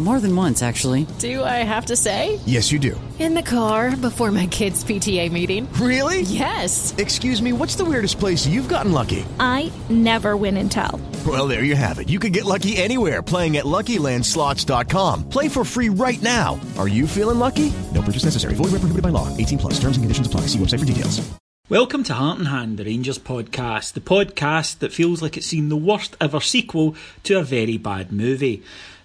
[0.00, 1.06] More than once, actually.
[1.20, 2.40] Do I have to say?
[2.44, 3.00] Yes, you do.
[3.20, 5.72] In the car before my kids' PTA meeting.
[5.74, 6.22] Really?
[6.22, 6.92] Yes.
[6.98, 9.24] Excuse me, what's the weirdest place you've gotten lucky?
[9.38, 11.00] I never win and tell.
[11.24, 12.08] Well, there you have it.
[12.08, 15.28] You can get lucky anywhere playing at LuckyLandSlots.com.
[15.28, 16.58] Play for free right now.
[16.78, 17.72] Are you feeling lucky?
[17.94, 18.54] No purchase necessary.
[18.54, 19.28] Void where prohibited by law.
[19.36, 19.74] 18 plus.
[19.74, 20.40] Terms and conditions apply.
[20.48, 21.20] See website for details.
[21.68, 25.68] Welcome to Heart and Hand, the Rangers podcast, the podcast that feels like it's seen
[25.68, 28.62] the worst ever sequel to a very bad movie.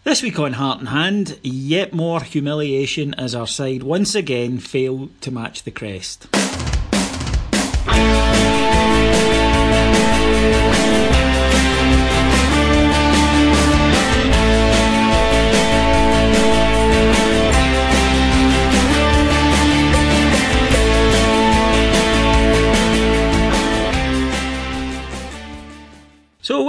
[0.08, 5.10] This week on Heart and Hand, yet more humiliation as our side once again fail
[5.20, 6.28] to match the crest.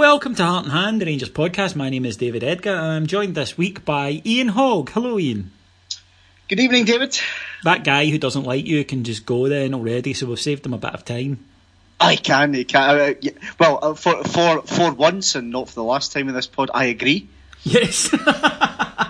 [0.09, 1.75] Welcome to Heart and Hand, the Rangers podcast.
[1.75, 4.89] My name is David Edgar, and I'm joined this week by Ian Hogg.
[4.89, 5.51] Hello, Ian.
[6.47, 7.19] Good evening, David.
[7.63, 10.73] That guy who doesn't like you can just go then already, so we've saved him
[10.73, 11.45] a bit of time.
[11.99, 12.99] I can, I can.
[12.99, 13.29] Uh.
[13.59, 16.71] Well, uh, for for for once, and not for the last time in this pod,
[16.73, 17.29] I agree.
[17.61, 18.09] Yes.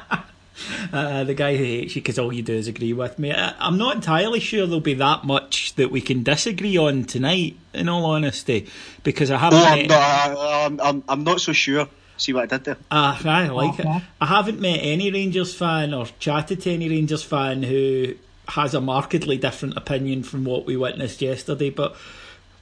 [0.91, 3.31] Uh, the guy who hates you because all you do is agree with me.
[3.31, 7.57] I, I'm not entirely sure there'll be that much that we can disagree on tonight,
[7.73, 8.67] in all honesty,
[9.03, 9.59] because I haven't.
[9.59, 11.87] Oh, I'm met- not, I- I'm, I'm, I'm not so sure.
[12.17, 12.77] See what I did there?
[12.91, 13.85] Ah, I like it.
[14.19, 18.15] I haven't met any Rangers fan or chatted to any Rangers fan who
[18.49, 21.95] has a markedly different opinion from what we witnessed yesterday, but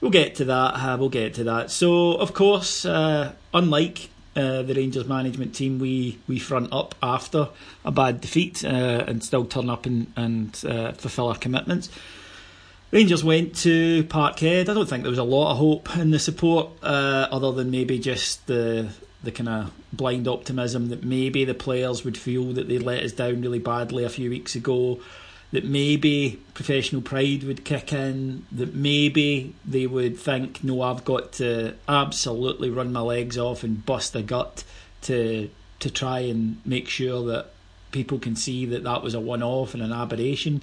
[0.00, 0.74] we'll get to that.
[0.74, 1.70] Uh, we'll get to that.
[1.72, 7.48] So, of course, uh, unlike uh, the Rangers management team, we, we front up after
[7.84, 11.90] a bad defeat uh, and still turn up and, and uh, fulfil our commitments.
[12.90, 14.68] Rangers went to Parkhead.
[14.68, 17.70] I don't think there was a lot of hope in the support, uh, other than
[17.70, 18.88] maybe just the
[19.20, 23.10] the kind of blind optimism that maybe the players would feel that they let us
[23.10, 25.00] down really badly a few weeks ago.
[25.50, 28.44] That maybe professional pride would kick in.
[28.52, 33.84] That maybe they would think, no, I've got to absolutely run my legs off and
[33.84, 34.64] bust a gut
[35.02, 35.50] to
[35.80, 37.50] to try and make sure that
[37.92, 40.62] people can see that that was a one off and an aberration.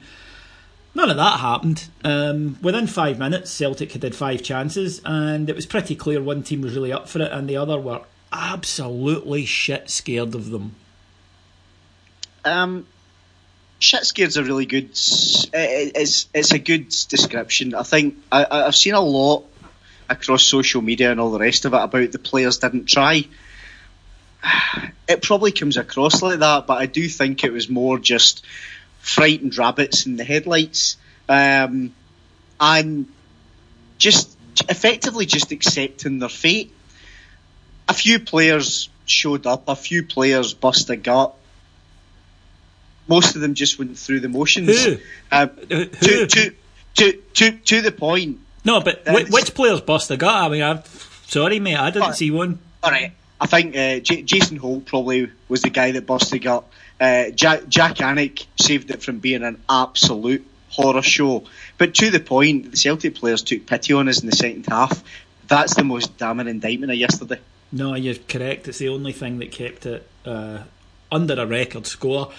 [0.93, 1.89] None of that happened.
[2.03, 6.41] Um, within five minutes, Celtic had had five chances, and it was pretty clear one
[6.41, 10.75] team was really up for it, and the other were absolutely shit scared of them.
[12.45, 12.87] Um,
[13.85, 14.89] shit scared's a really good.
[14.91, 17.75] it- It's it's a good description.
[17.75, 19.43] I think I, I- I've seen a lot
[20.09, 23.25] across social media and all the rest of it about the players didn't try.
[25.07, 28.43] It probably comes across like that, but I do think it was more just
[29.01, 30.97] frightened rabbits in the headlights,
[31.29, 31.93] um,
[32.59, 33.05] and
[33.99, 34.35] just
[34.67, 36.73] effectively just accepting their fate.
[37.87, 41.35] A few players showed up, a few players bust a gut.
[43.07, 44.83] Most of them just went through the motions.
[44.83, 44.97] Who?
[45.31, 45.85] Um, Who?
[45.85, 46.51] to, to,
[46.95, 48.39] to, to, to the point.
[48.63, 50.33] No, but wh- That's- which players bust a gut?
[50.33, 50.81] I mean, I'm
[51.27, 52.59] sorry, mate, I didn't see one.
[52.83, 53.11] All right.
[53.39, 56.63] I think uh, J- Jason Holt probably was the guy that busted gut.
[56.99, 61.43] Uh, Jack, Jak Alnwick saved it from being an absolute horror show.
[61.77, 65.03] But to the point, the Celtic players took pity on us in the second half.
[65.47, 67.39] That's the most damning indictment of yesterday.
[67.71, 68.67] No, you're correct.
[68.69, 70.59] It's the only thing that kept it uh,
[71.11, 72.31] under a record score.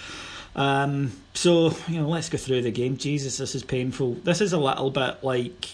[0.56, 2.96] Um, so, you know, let's go through the game.
[2.96, 4.14] Jesus, this is painful.
[4.14, 5.68] This is a little bit like,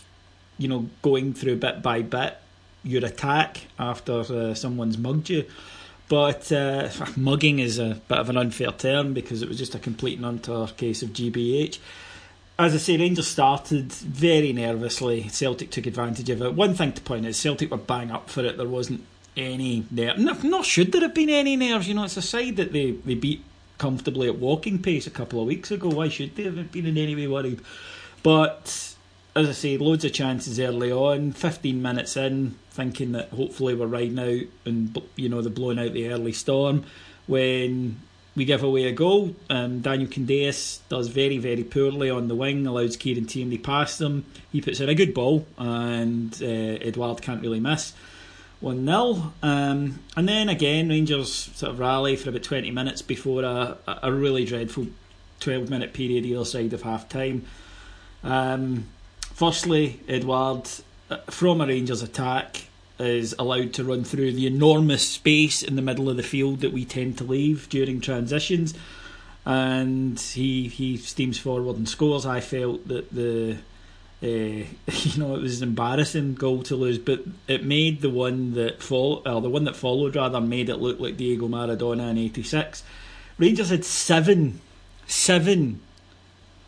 [0.59, 2.37] you know, going through bit by bit
[2.83, 5.45] your attack after uh, someone's mugged you.
[6.09, 9.79] But uh, mugging is a bit of an unfair term because it was just a
[9.79, 11.79] complete and utter case of GBH.
[12.59, 15.29] as I say, Rangers started very nervously.
[15.29, 16.55] Celtic took advantage of it.
[16.55, 18.57] One thing to point out: Celtic were bang up for it.
[18.57, 19.07] There wasn't
[19.37, 20.19] any nerve.
[20.45, 21.89] Nor should there have been any nerves.
[21.89, 23.45] You know, it's a side that they, they beat
[23.83, 25.89] comfortably at walking pace a couple of weeks ago.
[25.89, 27.61] Why should they have been in any way worried?
[28.23, 28.95] But
[29.35, 31.33] as I say, loads of chances early on.
[31.33, 35.95] Fifteen minutes in, thinking that hopefully we're riding out and you know they're blowing out
[35.95, 36.85] the early storm
[37.27, 38.01] when
[38.37, 39.35] we give away a goal.
[39.51, 44.25] Um, Daniel Candeias does very, very poorly on the wing, allows Kieran Tierney past him.
[44.53, 47.95] He puts in a good ball, and uh, Edouard can't really miss.
[48.63, 49.33] 1 0.
[49.43, 54.13] Um, and then again, Rangers sort of rally for about 20 minutes before a, a
[54.13, 54.87] really dreadful
[55.41, 57.45] 12 minute period either side of half time.
[58.23, 58.87] Um,
[59.21, 60.69] firstly, Edouard,
[61.11, 62.69] uh, from a Rangers attack,
[63.01, 66.73] is allowed to run through the enormous space in the middle of the field that
[66.73, 68.75] we tend to leave during transitions.
[69.45, 72.25] And he he steams forward and scores.
[72.25, 73.59] I felt that the
[74.23, 78.55] uh, you know it was an embarrassing goal to lose, but it made the one
[78.55, 82.19] that follow, or the one that followed rather made it look like Diego Maradona in
[82.19, 82.83] '86.
[83.39, 84.61] Rangers had seven
[85.07, 85.81] seven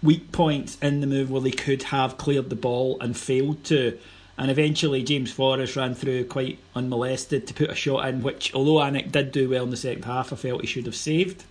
[0.03, 3.99] weak points in the move where they could have cleared the ball and failed to.
[4.37, 8.81] And eventually, James Forrest ran through quite unmolested to put a shot in, which, although
[8.81, 11.45] Alnwick did do well in the second half, I felt he should have saved.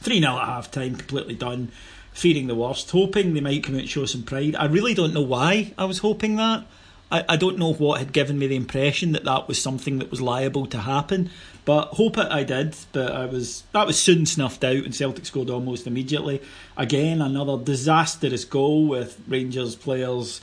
[0.00, 1.72] 3 0 at half time, completely done.
[2.12, 4.54] Fearing the worst, hoping they might come out and show some pride.
[4.56, 6.66] I really don't know why I was hoping that.
[7.12, 10.10] I, I don't know what had given me the impression that that was something that
[10.10, 11.30] was liable to happen.
[11.64, 12.74] But hope it I did.
[12.92, 16.42] But I was that was soon snuffed out, and Celtic scored almost immediately.
[16.76, 20.40] Again, another disastrous goal with Rangers players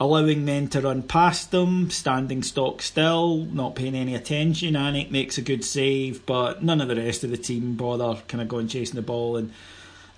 [0.00, 4.74] allowing men to run past them, standing stock still, not paying any attention.
[4.74, 8.40] Alnwick makes a good save, but none of the rest of the team bother kind
[8.40, 9.52] of going chasing the ball and.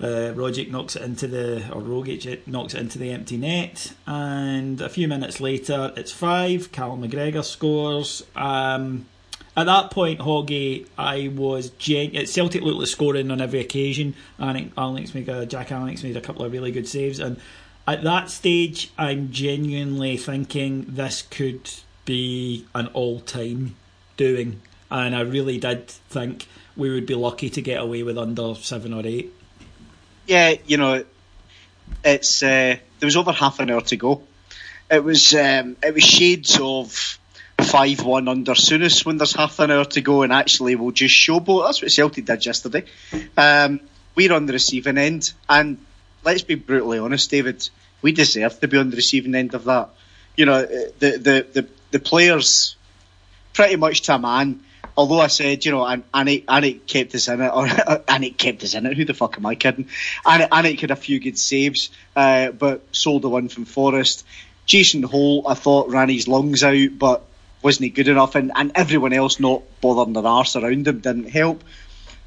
[0.03, 4.81] Uh, Rogic knocks it into the, or Rogic knocks it into the empty net, and
[4.81, 6.73] a few minutes later it's five.
[6.73, 8.25] Callum McGregor scores.
[8.35, 9.07] Um,
[9.57, 14.17] at that point, Hoggy, I was gen- Celtic looked like scoring on every occasion.
[14.41, 17.39] Alex made a, Jack Alex made a couple of really good saves, and
[17.87, 21.71] at that stage, I'm genuinely thinking this could
[22.05, 23.77] be an all time
[24.17, 24.63] doing.
[24.91, 28.93] And I really did think we would be lucky to get away with under seven
[28.93, 29.33] or eight.
[30.27, 31.05] Yeah, you know,
[32.05, 34.23] it's uh, there was over half an hour to go.
[34.91, 37.19] It was um, it was shades of
[37.61, 41.15] five one under Souness when there's half an hour to go, and actually we'll just
[41.15, 41.67] showboat.
[41.67, 42.85] That's what Celtic did yesterday.
[43.37, 43.81] Um,
[44.15, 45.79] we're on the receiving end, and
[46.25, 47.69] let's be brutally honest, David.
[48.03, 49.91] We deserve to be on the receiving end of that.
[50.37, 52.77] You know, the the the, the players,
[53.55, 54.61] pretty much to a man.
[54.97, 57.67] Although I said, you know, Alnwick, Alnwick kept us in it, or
[58.09, 58.97] Alnwick kept us in it.
[58.97, 59.89] Who the fuck am I kidding?
[60.25, 64.27] Alnwick, Alnwick had a few good saves, uh, but sold the one from Forrest.
[64.67, 67.25] Jason Holt, I thought ran his lungs out, but
[67.63, 68.35] wasn't he good enough?
[68.35, 71.65] And, and everyone else not bothering their arse around him didn't help.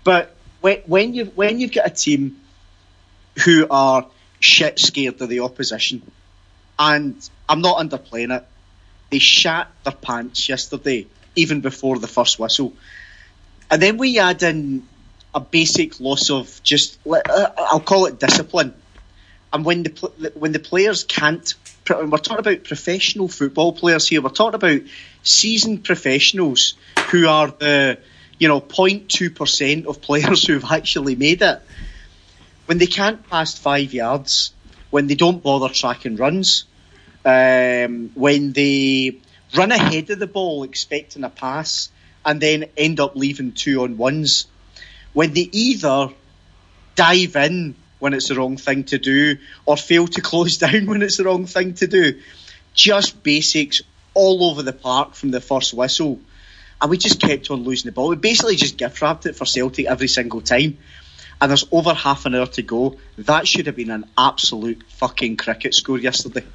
[0.04, 2.38] But when, when you when you've got a team
[3.44, 4.08] who are
[4.40, 6.02] shit scared of the opposition.
[6.78, 8.46] And I'm not underplaying it.
[9.10, 12.74] They shat their pants yesterday, even before the first whistle.
[13.70, 14.88] And then we add in
[15.34, 18.74] a basic loss of just, uh, I'll call it discipline.
[19.52, 21.54] And when the when the players can't,
[21.90, 24.22] we're talking about professional football players here.
[24.22, 24.82] We're talking about
[25.24, 26.74] seasoned professionals
[27.10, 28.00] who are the,
[28.38, 31.62] you know, 0.2 percent of players who've actually made it
[32.66, 34.54] when they can't pass five yards,
[34.90, 36.66] when they don't bother tracking runs,
[37.24, 39.18] um, when they
[39.56, 41.90] run ahead of the ball expecting a pass
[42.26, 44.48] and then end up leaving two on ones,
[45.14, 46.10] when they either
[46.96, 51.02] dive in when it's the wrong thing to do or fail to close down when
[51.02, 52.20] it's the wrong thing to do.
[52.74, 53.82] Just basics
[54.14, 56.20] all over the park from the first whistle.
[56.82, 58.10] And we just kept on losing the ball.
[58.10, 60.78] We basically just gift wrapped it for Celtic every single time
[61.40, 62.98] and there's over half an hour to go.
[63.18, 66.46] That should have been an absolute fucking cricket score yesterday.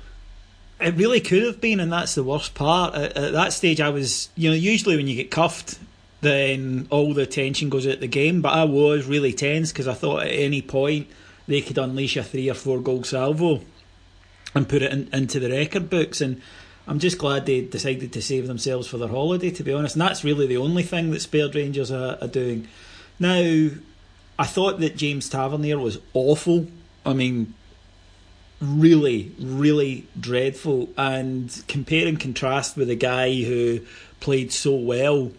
[0.81, 2.95] It really could have been, and that's the worst part.
[2.95, 5.79] At, at, that stage, I was, you know, usually when you get cuffed,
[6.21, 8.41] then all the tension goes out the game.
[8.43, 11.09] But I was really tense because I thought at any point
[11.47, 13.61] they could unleash a three or four goal salvo
[14.55, 16.21] and put it in, into the record books.
[16.21, 16.41] And
[16.87, 19.97] I'm just glad they decided to save themselves for their holiday, to be honest.
[19.97, 22.69] And that's really the only thing that spared Rangers are, are doing.
[23.19, 23.71] Now,
[24.39, 26.67] I thought that James Tavernier was awful.
[27.05, 27.55] I mean,
[28.61, 30.91] really, really dreadful.
[30.97, 33.81] And compare and contrast with a guy who
[34.21, 35.33] played so well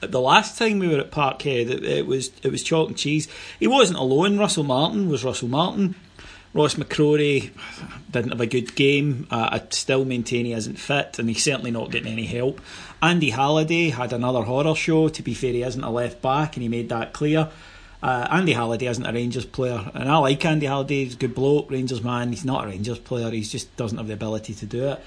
[0.00, 3.26] the last time we were at Parkhead, it, it, was it was chalk and cheese.
[3.58, 4.38] He wasn't alone.
[4.38, 5.96] Russell Martin was Russell Martin,
[6.54, 7.50] Ross McCrorie
[8.10, 9.26] didn't have a good game.
[9.30, 12.60] Uh, I still maintain he isn't fit, and he's certainly not getting any help.
[13.02, 15.08] Andy Halliday had another horror show.
[15.08, 17.50] To be fair, he isn't a left back, and he made that clear.
[18.00, 21.04] Uh, Andy Halliday isn't a Rangers player, and I like Andy Halliday.
[21.04, 22.30] He's a good bloke, Rangers man.
[22.30, 23.30] He's not a Rangers player.
[23.30, 25.00] He just doesn't have the ability to do it.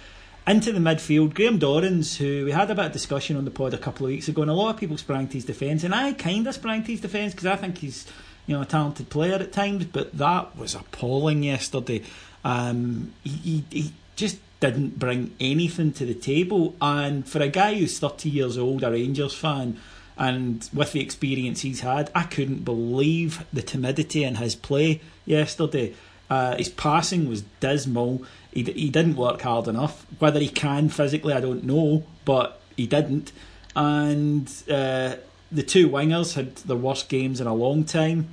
[0.45, 3.73] Into the midfield, Graham Dorrans, who we had a bit of discussion on the pod
[3.73, 5.95] a couple of weeks ago, and a lot of people sprang to his defence, and
[5.95, 8.05] I kind of sprang to his defence because I think he's
[8.45, 12.03] you know a talented player at times, but that was appalling yesterday.
[12.43, 17.75] Um, he, he, he just didn't bring anything to the table, and for a guy
[17.75, 19.79] who's thirty years old, a Rangers fan
[20.21, 25.95] and with the experience he's had, I couldn't believe the timidity in his play yesterday.
[26.29, 28.23] Uh, his passing was dismal.
[28.53, 30.05] He, he didn't work hard enough.
[30.19, 33.31] Whether he can physically, I don't know, but he didn't.
[33.75, 35.15] And uh,
[35.51, 38.29] the two wingers had their worst games in a long time.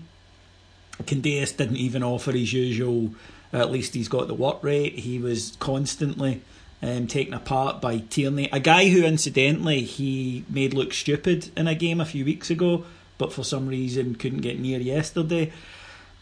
[1.04, 3.14] Candeias didn't even offer his usual,
[3.50, 4.98] at least he's got the work rate.
[4.98, 6.42] He was constantly
[6.82, 11.74] um, taken apart by Tierney, a guy who incidentally he made look stupid in a
[11.74, 12.84] game a few weeks ago,
[13.18, 15.52] but for some reason couldn't get near yesterday.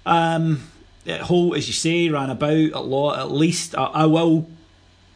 [0.07, 0.63] Um,
[1.07, 3.19] Holt, as you say, ran about a lot.
[3.19, 4.49] At least I, I, will,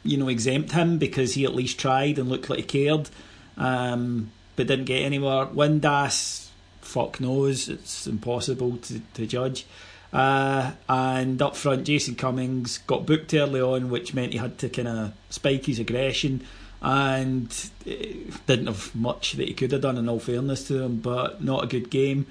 [0.04, 3.08] you know, exempt him because he at least tried and looked like he cared,
[3.56, 5.46] um, but didn't get anywhere.
[5.46, 6.48] Windass,
[6.80, 9.66] fuck knows, it's impossible to, to judge.
[10.12, 14.68] Uh, and up front, Jason Cummings got booked early on, which meant he had to
[14.68, 16.44] kind of spike his aggression
[16.82, 21.42] and didn't have much that he could have done, in all fairness to him, but
[21.42, 22.26] not a good game.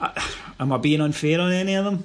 [0.60, 2.04] Am I being unfair on any of them?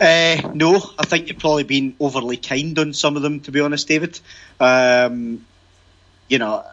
[0.00, 3.60] Uh, no, I think you've probably been overly kind on some of them, to be
[3.60, 4.18] honest, David.
[4.60, 5.44] Um,
[6.28, 6.64] you know,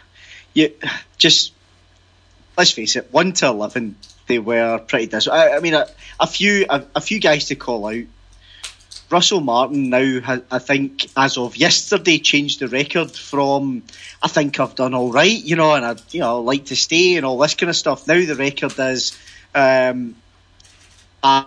[0.54, 0.74] you
[1.16, 1.52] just
[2.56, 3.96] let's face it, one to eleven
[4.26, 5.28] they were pretty dis.
[5.28, 5.86] I, I mean, a,
[6.18, 8.04] a few a, a, few guys to call out.
[9.10, 13.82] Russell Martin now, ha, I think, as of yesterday, changed the record from
[14.22, 17.16] I think I've done all right, you know, and I you know like to stay
[17.16, 18.06] and all this kind of stuff.
[18.06, 19.18] Now the record is,
[19.54, 20.16] um,
[21.22, 21.46] I,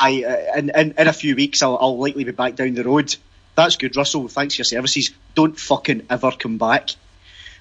[0.00, 2.84] I uh, in, in, in a few weeks I'll, I'll likely be back down the
[2.84, 3.14] road.
[3.54, 4.28] That's good, Russell.
[4.28, 5.10] Thanks for your services.
[5.34, 6.90] Don't fucking ever come back.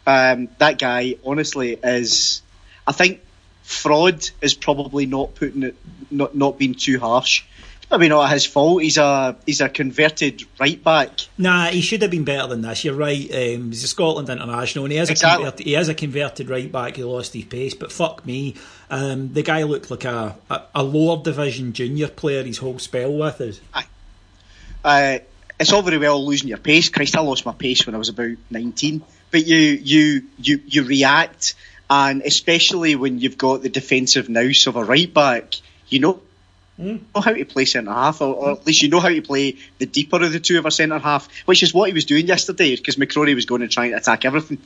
[0.06, 2.42] Um, that guy, honestly, is.
[2.88, 3.22] I think
[3.64, 5.76] fraud is probably not putting it,
[6.12, 7.44] not not being too harsh.
[7.92, 8.82] I mean, not his fault.
[8.82, 11.12] He's a he's a converted right back.
[11.38, 12.84] Nah, he should have been better than this.
[12.84, 13.30] You're right.
[13.32, 15.46] Um, he's a Scotland international, and he is exactly.
[15.46, 16.96] a converted, he is a converted right back.
[16.96, 18.56] He lost his pace, but fuck me,
[18.90, 22.44] um, the guy looked like a, a, a lower division junior player.
[22.44, 23.60] His whole spell with us.
[23.74, 23.86] Aye.
[24.84, 25.20] Uh,
[25.60, 26.90] it's all very well losing your pace.
[26.90, 29.04] Christ, I lost my pace when I was about nineteen.
[29.32, 31.56] But you you you you react
[31.90, 35.56] and especially when you've got the defensive nous of a right back,
[35.88, 36.22] you know
[36.80, 37.02] mm.
[37.14, 39.58] know how to play centre half, or, or, at least you know how to play
[39.78, 42.28] the deeper of the two of a centre half, which is what he was doing
[42.28, 44.58] yesterday because McCrorie was going to try and attack everything.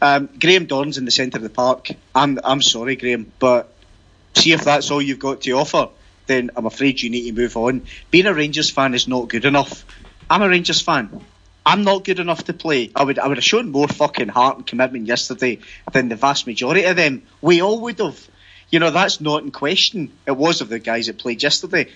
[0.00, 1.88] Um, Graham Dorrans in the centre of the park.
[2.14, 3.72] I'm I'm sorry, Graham, but
[4.34, 5.88] see if that's all you've got to offer,
[6.26, 7.82] then I'm afraid you need to move on.
[8.10, 9.84] Being a Rangers fan is not good enough.
[10.30, 11.20] I'm a Rangers fan.
[11.64, 12.90] I'm not good enough to play.
[12.94, 15.60] I would I would have shown more fucking heart and commitment yesterday
[15.92, 17.22] than the vast majority of them.
[17.40, 18.28] We all would have.
[18.70, 20.12] You know, that's not in question.
[20.26, 21.88] It was of the guys that played yesterday.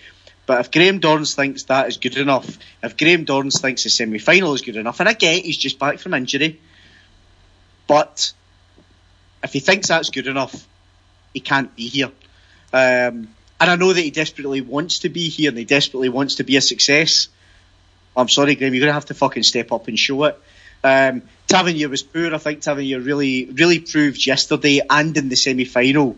[0.44, 4.18] But if Graham Dorrans thinks that is good enough, if Graham Dorrans thinks the semi
[4.18, 6.60] final is good enough, and I get he's just back from injury,
[7.88, 8.32] but
[9.42, 10.66] if he thinks that's good enough,
[11.34, 12.12] he can't be here.
[12.72, 16.36] Um, and I know that he desperately wants to be here and he desperately wants
[16.36, 17.28] to be a success.
[18.16, 20.40] I'm sorry, Graham, you're going to have to fucking step up and show it.
[20.82, 22.34] Um, Tavernier was poor.
[22.34, 26.16] I think Tavernier really, really proved yesterday and in the semi final.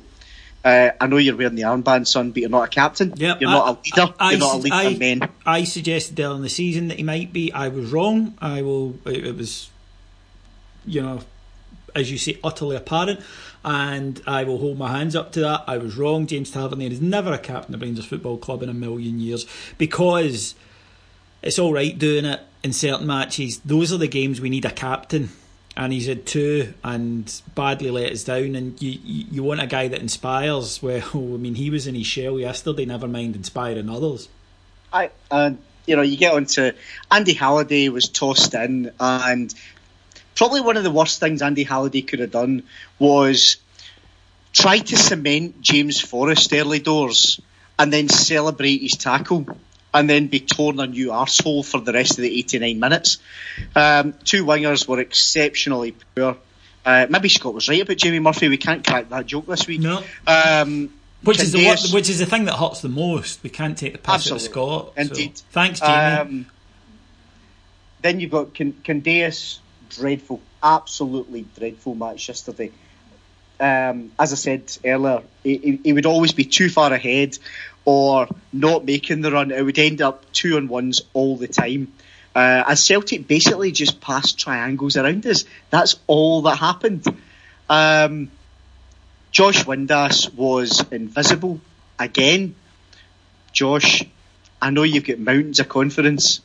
[0.64, 3.14] Uh, I know you're wearing the armband, son, but you're not a captain.
[3.16, 4.14] Yep, you're I, not a leader.
[4.18, 5.28] I, you're not a leader I, of men.
[5.46, 7.52] I suggested early in the season that he might be.
[7.52, 8.36] I was wrong.
[8.40, 8.98] I will.
[9.06, 9.70] It, it was,
[10.84, 11.20] you know,
[11.94, 13.20] as you say, utterly apparent.
[13.64, 15.64] And I will hold my hands up to that.
[15.66, 16.26] I was wrong.
[16.26, 19.46] James Tavernier is never a captain of Rangers Football Club in a million years
[19.78, 20.54] because
[21.42, 23.60] it's all right doing it in certain matches.
[23.64, 25.30] Those are the games we need a captain,
[25.76, 28.54] and he's had two and badly let us down.
[28.54, 30.82] And you you want a guy that inspires.
[30.82, 32.84] Well, I mean, he was in his shell yesterday.
[32.84, 34.28] Never mind inspiring others.
[34.92, 36.72] I and you know you get onto
[37.10, 39.54] Andy Halliday was tossed in, and
[40.34, 42.64] probably one of the worst things Andy Halliday could have done
[42.98, 43.56] was
[44.52, 47.40] try to cement James Forrest early doors
[47.78, 49.46] and then celebrate his tackle
[49.94, 53.18] and then be torn a new arsehole for the rest of the 89 minutes.
[53.74, 56.36] Um, two wingers were exceptionally poor.
[56.84, 58.48] Uh, maybe Scott was right about Jamie Murphy.
[58.48, 59.80] We can't crack that joke this week.
[59.80, 60.02] No.
[60.26, 60.90] Um,
[61.22, 63.42] Which is the what, which is the thing that hurts the most.
[63.42, 64.40] We can't take the piss out of.
[64.42, 64.92] Scott.
[64.94, 65.36] so- Indeed.
[65.50, 65.92] Thanks, Jamie.
[65.92, 66.46] Um,
[68.02, 69.58] then you've got Can- Candeias,
[69.90, 72.70] dreadful, absolutely dreadful match yesterday.
[73.60, 77.36] Um, as I said earlier, he, he- he would always be too far ahead
[77.88, 79.50] or not making the run.
[79.50, 81.90] It would end up two on ones all the time.
[82.34, 85.46] Uh, as Celtic basically just passed triangles around us.
[85.70, 87.06] That's all that happened.
[87.70, 88.30] Um,
[89.30, 91.62] Josh Windass was invisible
[91.98, 92.56] again.
[93.54, 94.04] Josh,
[94.60, 96.42] I know you've got mountains of confidence.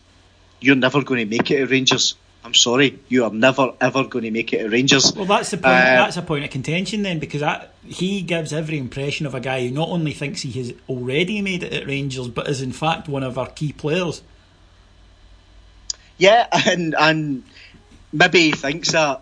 [0.61, 2.15] You're never going to make it at Rangers.
[2.45, 5.13] I'm sorry, you are never ever going to make it at Rangers.
[5.15, 5.67] Well, that's the point.
[5.67, 9.39] Uh, that's a point of contention then, because that, he gives every impression of a
[9.39, 12.73] guy who not only thinks he has already made it at Rangers, but is in
[12.73, 14.21] fact one of our key players.
[16.17, 17.43] Yeah, and and
[18.11, 19.21] maybe he thinks that,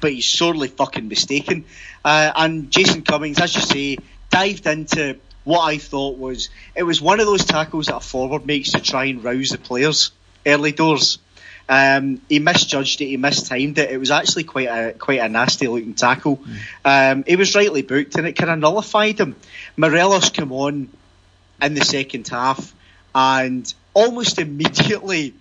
[0.00, 1.64] but he's sorely fucking mistaken.
[2.04, 3.98] Uh, and Jason Cummings, as you say,
[4.30, 8.46] dived into what I thought was it was one of those tackles that a forward
[8.46, 10.12] makes to try and rouse the players
[10.46, 11.18] early doors.
[11.68, 13.06] Um, he misjudged it.
[13.06, 13.90] He mistimed it.
[13.90, 16.42] It was actually quite a quite a nasty looking tackle.
[16.84, 19.36] Um, he was rightly booked, and it kind of nullified him.
[19.76, 20.88] Morelos came on
[21.60, 22.74] in the second half,
[23.14, 25.34] and almost immediately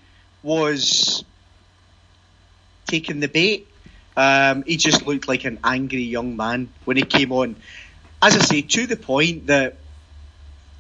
[0.44, 1.24] was
[2.88, 3.68] taking the bait.
[4.16, 7.56] Um, he just looked like an angry young man when he came on.
[8.22, 9.78] As I say, to the point that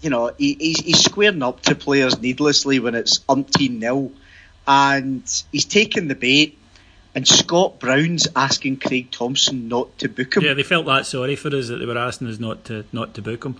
[0.01, 4.11] you know he, he's, he's squaring up to players needlessly when it's umpteen nil,
[4.67, 6.57] and he's taking the bait.
[7.13, 10.43] And Scott Brown's asking Craig Thomson not to book him.
[10.43, 13.13] Yeah, they felt that sorry for us that they were asking us not to not
[13.15, 13.57] to book him.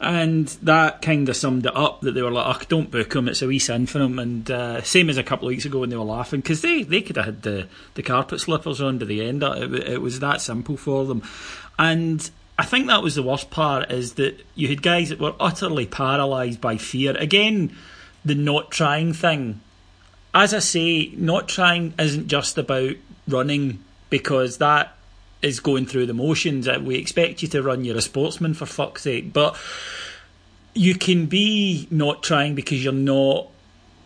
[0.00, 3.28] And that kind of summed it up that they were like, oh, don't book him,
[3.28, 4.18] it's a wee sin for him.
[4.18, 6.82] And uh, same as a couple of weeks ago when they were laughing, because they,
[6.82, 9.42] they could have had the, the carpet slippers on to the end.
[9.44, 11.22] It, it was that simple for them.
[11.78, 15.36] And I think that was the worst part, is that you had guys that were
[15.38, 17.16] utterly paralysed by fear.
[17.16, 17.74] Again,
[18.24, 19.60] the not trying thing
[20.34, 22.96] as I say, not trying isn't just about
[23.28, 24.96] running because that
[25.40, 26.66] is going through the motions.
[26.66, 27.84] Uh, We expect you to run.
[27.84, 29.56] You're a sportsman for fuck's sake, but
[30.74, 33.48] you can be not trying because you're not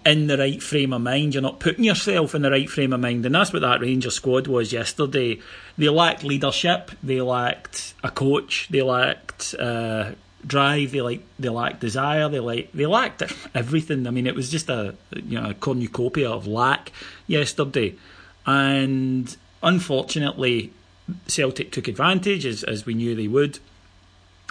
[0.05, 1.35] in the right frame of mind.
[1.35, 4.11] You're not putting yourself in the right frame of mind, and that's what that Ranger
[4.11, 5.41] squad was yesterday.
[5.77, 6.91] They lacked leadership.
[7.03, 8.69] They lacked a coach.
[8.71, 10.13] They lacked uh,
[10.47, 10.93] drive.
[10.93, 12.29] They like they lacked desire.
[12.29, 13.23] They like they lacked
[13.55, 14.07] everything.
[14.07, 16.93] I mean, it was just a you know a cornucopia of lack
[17.27, 17.95] yesterday,
[18.47, 20.73] and unfortunately,
[21.27, 23.59] Celtic took advantage as as we knew they would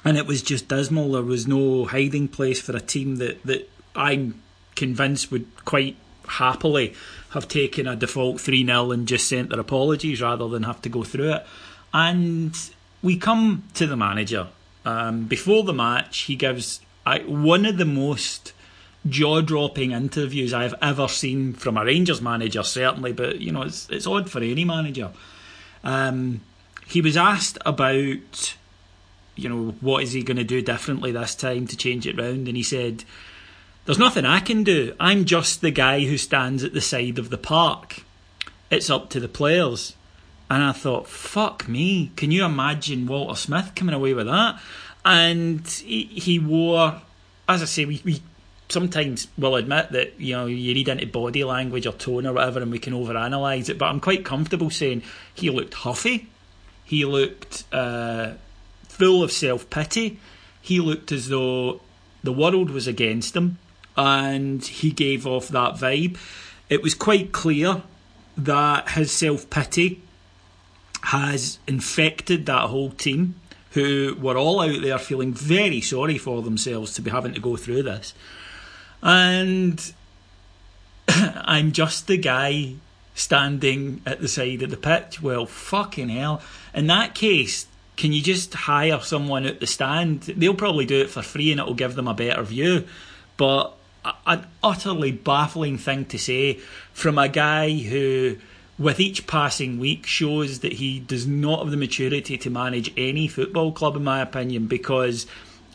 [0.07, 1.11] and it was just dismal.
[1.11, 4.41] There was no hiding place for a team that, that I'm
[4.75, 5.97] convinced would quite
[6.27, 6.93] happily
[7.31, 10.89] have taken a default 3 0 and just sent their apologies rather than have to
[10.89, 11.45] go through it.
[11.93, 12.55] And
[13.01, 14.47] we come to the manager.
[14.87, 18.53] Um, before the match, he gives I, one of the most
[19.09, 23.89] jaw dropping interviews I've ever seen from a Rangers manager, certainly, but you know, it's,
[23.89, 25.11] it's odd for any manager.
[25.83, 26.39] Um,
[26.87, 28.55] he was asked about
[29.35, 32.47] you know, what is he going to do differently this time to change it round?
[32.47, 33.03] And he said,
[33.83, 34.95] There's nothing I can do.
[35.01, 38.03] I'm just the guy who stands at the side of the park.
[38.71, 39.96] It's up to the players.
[40.49, 42.11] And I thought, fuck me.
[42.15, 44.61] Can you imagine Walter Smith coming away with that?
[45.03, 47.01] And he, he wore,
[47.47, 48.21] as I say, we, we
[48.69, 52.61] sometimes will admit that, you know, you read into body language or tone or whatever
[52.61, 56.27] and we can overanalyze it, but I'm quite comfortable saying he looked huffy.
[56.83, 58.33] He looked uh,
[58.87, 60.19] full of self pity.
[60.61, 61.81] He looked as though
[62.23, 63.57] the world was against him,
[63.95, 66.17] and he gave off that vibe.
[66.69, 67.83] It was quite clear
[68.37, 70.01] that his self pity
[71.07, 73.35] has infected that whole team,
[73.71, 77.55] who were all out there feeling very sorry for themselves to be having to go
[77.55, 78.13] through this.
[79.01, 79.93] And
[81.07, 82.75] I'm just the guy
[83.15, 85.21] standing at the side of the pitch.
[85.21, 86.41] Well, fucking hell.
[86.73, 90.23] In that case, can you just hire someone at the stand?
[90.23, 92.85] They'll probably do it for free and it'll give them a better view.
[93.37, 93.73] But
[94.25, 96.59] an utterly baffling thing to say
[96.91, 98.37] from a guy who,
[98.77, 103.27] with each passing week, shows that he does not have the maturity to manage any
[103.27, 105.25] football club, in my opinion, because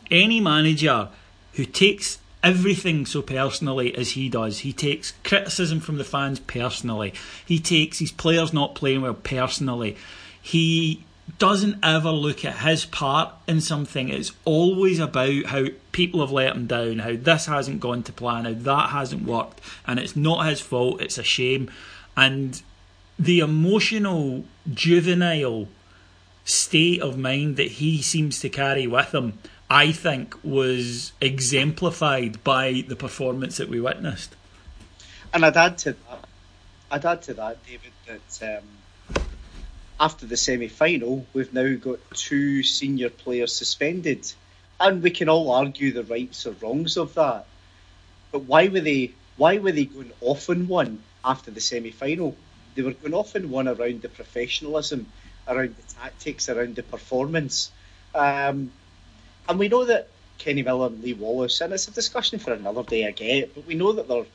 [0.09, 1.09] any manager
[1.53, 4.59] who takes everything so personally as he does.
[4.59, 7.13] He takes criticism from the fans personally.
[7.45, 9.95] He takes his players not playing well personally.
[10.41, 11.05] He
[11.39, 14.09] doesn't ever look at his part in something.
[14.09, 18.43] It's always about how people have let him down, how this hasn't gone to plan,
[18.43, 21.01] how that hasn't worked, and it's not his fault.
[21.01, 21.71] It's a shame.
[22.17, 22.61] And
[23.17, 25.67] the emotional, juvenile
[26.45, 29.39] state of mind that he seems to carry with him
[29.73, 34.35] I think, was exemplified by the performance that we witnessed.
[35.33, 36.25] And I'd add to that,
[36.91, 39.23] I'd add to that, David, that um,
[39.99, 44.31] after the semi-final, we've now got two senior players suspended,
[44.79, 47.47] and we can all argue the rights or wrongs of that.
[48.31, 49.13] But why were they?
[49.37, 52.35] Why were they going off on one after the semi-final?
[52.75, 55.05] They were going off on one around the professionalism,
[55.47, 57.71] around the tactics, around the performance.
[58.15, 58.71] Um,
[59.47, 62.83] and we know that Kenny Miller and Lee Wallace, and it's a discussion for another
[62.83, 64.25] day, I but we know that they're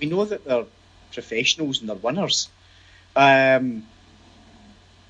[0.00, 0.64] we know that they're
[1.12, 2.48] professionals and they're winners.
[3.14, 3.86] Um,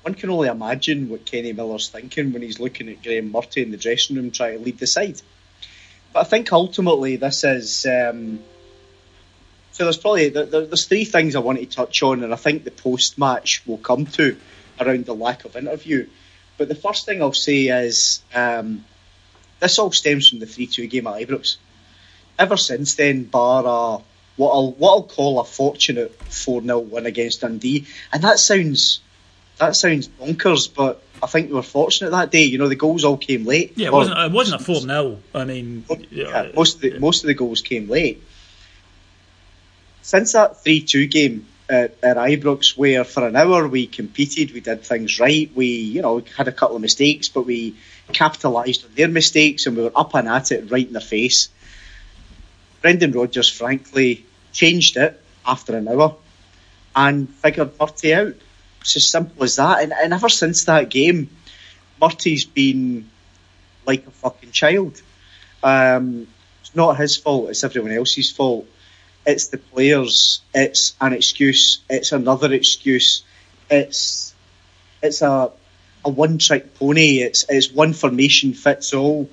[0.01, 3.71] one can only imagine what Kenny Miller's thinking when he's looking at Graeme Murty in
[3.71, 5.21] the dressing room trying to lead the side.
[6.11, 7.85] But I think ultimately this is.
[7.85, 8.43] Um,
[9.71, 12.71] so there's probably there's three things I want to touch on, and I think the
[12.71, 14.37] post match will come to
[14.79, 16.07] around the lack of interview.
[16.57, 18.85] But the first thing I'll say is um,
[19.59, 21.57] this all stems from the three two game at Ibrox.
[22.37, 24.03] Ever since then, bar a
[24.35, 28.99] what I'll what I'll call a fortunate four 0 win against Dundee, and that sounds
[29.57, 32.43] that sounds bonkers, but I think we were fortunate that day.
[32.43, 33.73] You know, the goals all came late.
[33.75, 37.23] Yeah, it wasn't it wasn't a four 0 I mean, yeah, most of the most
[37.23, 38.23] of the goals came late.
[40.01, 44.59] Since that three two game at, at Ibrox, where for an hour we competed, we
[44.59, 45.49] did things right.
[45.55, 47.75] We you know had a couple of mistakes, but we
[48.11, 51.49] capitalised on their mistakes, and we were up and at it right in the face.
[52.81, 56.15] Brendan Rodgers, frankly, changed it after an hour
[56.95, 58.33] and figured Murty out.
[58.81, 59.83] It's as simple as that.
[59.83, 61.29] And, and ever since that game,
[62.01, 63.09] Murty's been
[63.85, 65.01] like a fucking child.
[65.63, 66.27] Um,
[66.61, 68.65] it's not his fault, it's everyone else's fault.
[69.25, 73.23] It's the players, it's an excuse, it's another excuse,
[73.69, 74.33] it's
[75.03, 75.51] it's a
[76.03, 79.29] a one trick pony, it's it's one formation fits all.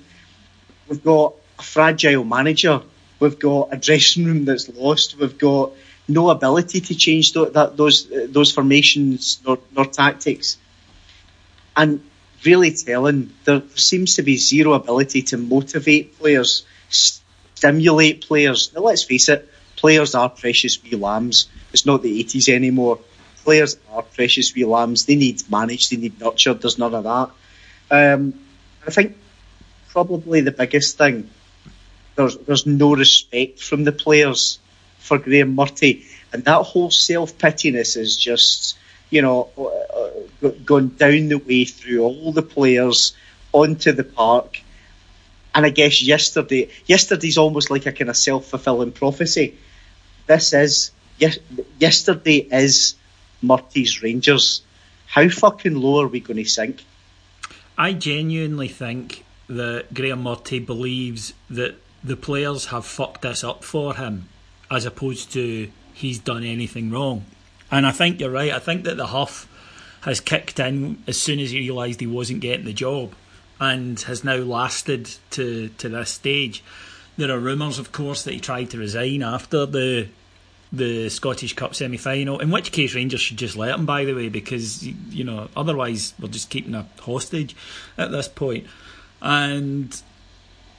[0.87, 2.81] We've got a fragile manager
[3.19, 5.17] We've got a dressing room that's lost.
[5.17, 5.73] We've got
[6.07, 10.57] no ability to change th- that, those those formations nor, nor tactics.
[11.75, 12.01] And
[12.45, 18.71] really telling, there seems to be zero ability to motivate players, stimulate players.
[18.73, 19.47] Now, let's face it,
[19.79, 21.47] players are precious wee lambs.
[21.73, 22.99] It's not the 80s anymore.
[23.43, 25.05] Players are precious wee lambs.
[25.05, 26.61] They need managed, they need nurtured.
[26.61, 27.29] There's none of that.
[27.91, 28.33] Um,
[28.85, 29.17] I think
[29.89, 31.29] probably the biggest thing
[32.19, 34.59] there's there's no respect from the players
[34.97, 38.77] for Graeme Murty, and that whole self pityness is just
[39.09, 43.13] you know uh, uh down the way through all the players
[43.53, 44.61] onto the park.
[45.55, 49.57] And I guess yesterday, yesterday's almost like a kind of self fulfilling prophecy.
[50.29, 51.39] This is yes,
[51.79, 52.93] yesterday is
[53.41, 54.61] Murty's Rangers.
[55.07, 56.85] How fucking low are we going to sink?
[57.75, 63.95] I genuinely think that Graeme Murty believes that the players have fucked this up for
[63.95, 64.29] him
[64.69, 67.25] as opposed to he's done anything wrong.
[67.71, 68.53] And I think you're right.
[68.53, 69.47] I think that the huff
[70.01, 73.13] has kicked in as soon as he realised he wasn't getting the job
[73.59, 76.63] and has now lasted to, to this stage.
[77.19, 80.07] There are rumours, of course, that he tried to resign after the
[80.71, 84.13] the Scottish Cup semi final, in which case Rangers should just let him, by the
[84.13, 87.55] way, because, you know, otherwise we're just keeping a hostage
[87.97, 88.67] at this point.
[89.21, 90.01] And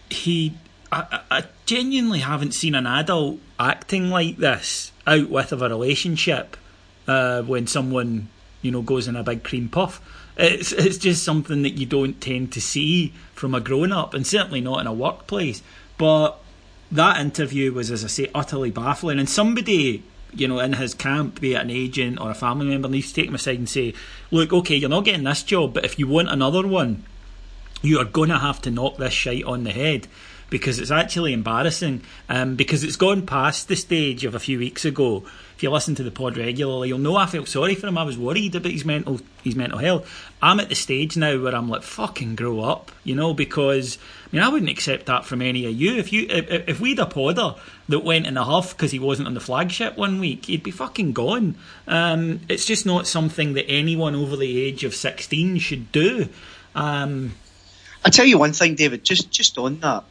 [0.09, 0.55] he
[0.90, 6.57] I, I genuinely haven't seen an adult acting like this out with of a relationship
[7.07, 8.29] uh, when someone
[8.62, 10.00] you know goes in a big cream puff.
[10.37, 14.26] It's it's just something that you don't tend to see from a grown up, and
[14.26, 15.62] certainly not in a workplace.
[16.01, 16.39] But
[16.91, 19.19] that interview was, as I say, utterly baffling.
[19.19, 20.03] And somebody,
[20.35, 23.17] you know, in his camp, be it an agent or a family member, needs to
[23.17, 23.93] take him aside and say,
[24.31, 27.05] "Look, okay, you're not getting this job, but if you want another one,
[27.83, 30.09] you are going to have to knock this shite on the head."
[30.51, 32.03] because it's actually embarrassing.
[32.29, 35.25] Um, because it's gone past the stage of a few weeks ago.
[35.57, 37.97] If you listen to the pod regularly, you'll know I felt sorry for him.
[37.97, 40.11] I was worried about his mental his mental health.
[40.43, 43.97] I'm at the stage now where I'm like, fucking grow up, you know, because
[44.37, 45.97] mean I wouldn't accept that from any of you.
[45.97, 49.27] If you if, if we'd a podder that went in a huff because he wasn't
[49.27, 51.57] on the flagship one week, he'd be fucking gone.
[51.88, 56.29] Um, it's just not something that anyone over the age of sixteen should do.
[56.75, 57.33] Um,
[58.05, 59.05] I tell you one thing, David.
[59.05, 60.05] Just just on that,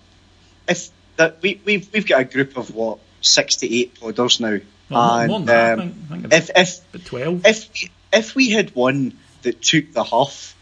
[0.68, 4.60] if that we we've we've got a group of what six to eight podders now,
[4.90, 6.50] well, and um, I think, I think if
[6.94, 10.56] if twelve, if if we had one that took the huff,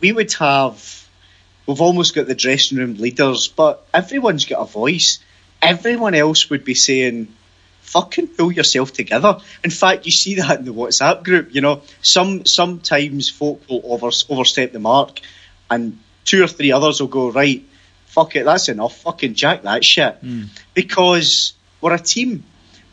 [0.00, 1.01] we would have.
[1.66, 5.18] We've almost got the dressing room leaders, but everyone's got a voice.
[5.60, 7.28] Everyone else would be saying,
[7.82, 9.38] fucking pull yourself together.
[9.62, 11.54] In fact, you see that in the WhatsApp group.
[11.54, 15.20] You know, some sometimes folk will over, overstep the mark,
[15.70, 17.64] and two or three others will go right
[18.12, 18.98] fuck it, that's enough.
[18.98, 20.16] Fucking jack that shit.
[20.16, 20.44] Hmm.
[20.74, 22.44] Because we're a team.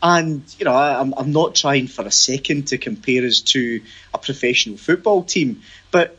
[0.02, 3.82] And, you know, I, I'm, I'm not trying for a second to compare us to
[4.14, 6.16] a professional football team, but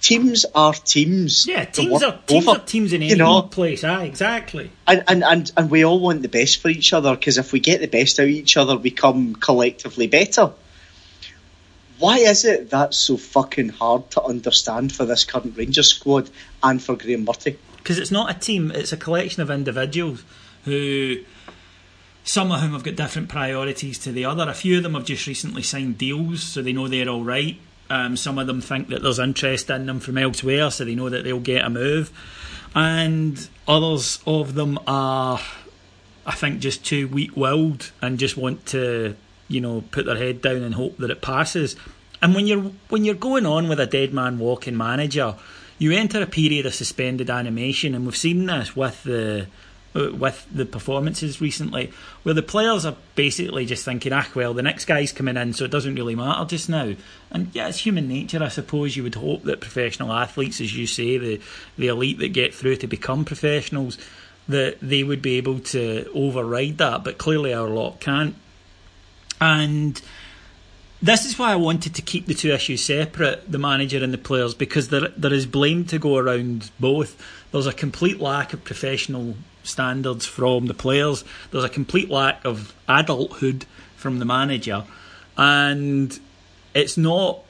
[0.00, 1.46] teams are teams.
[1.46, 3.84] Yeah, teams are teams over, are teams in any you know, place.
[3.84, 4.70] Ah, exactly.
[4.86, 7.60] and, and, and, and we all want the best for each other because if we
[7.60, 10.52] get the best out of each other, we come collectively better.
[11.98, 16.30] Why is it that's so fucking hard to understand for this current Rangers squad
[16.62, 17.58] and for Graeme Murty?
[17.88, 20.22] because it's not a team; it's a collection of individuals
[20.66, 21.20] who,
[22.22, 24.46] some of whom have got different priorities to the other.
[24.46, 27.58] A few of them have just recently signed deals, so they know they're all right.
[27.90, 31.08] Um, some of them think that there's interest in them from elsewhere, so they know
[31.08, 32.10] that they'll get a move,
[32.74, 35.40] and others of them are,
[36.26, 39.16] I think, just too weak-willed and just want to,
[39.48, 41.76] you know, put their head down and hope that it passes.
[42.20, 45.36] And when you're when you're going on with a dead man walking manager,
[45.78, 49.46] you enter a period of suspended animation, and we've seen this with the
[49.94, 54.84] with the performances recently, where the players are basically just thinking, ah, well, the next
[54.84, 56.94] guy's coming in, so it doesn't really matter just now.
[57.30, 58.96] And yeah, it's human nature, I suppose.
[58.96, 61.40] You would hope that professional athletes, as you say, the
[61.76, 63.98] the elite that get through to become professionals,
[64.48, 68.34] that they would be able to override that, but clearly our lot can't.
[69.40, 70.00] And
[71.00, 74.18] this is why I wanted to keep the two issues separate, the manager and the
[74.18, 77.22] players, because there there is blame to go around both.
[77.52, 79.36] There's a complete lack of professional
[79.68, 81.24] standards from the players.
[81.50, 84.84] There's a complete lack of adulthood from the manager,
[85.36, 86.18] and
[86.74, 87.40] it's not.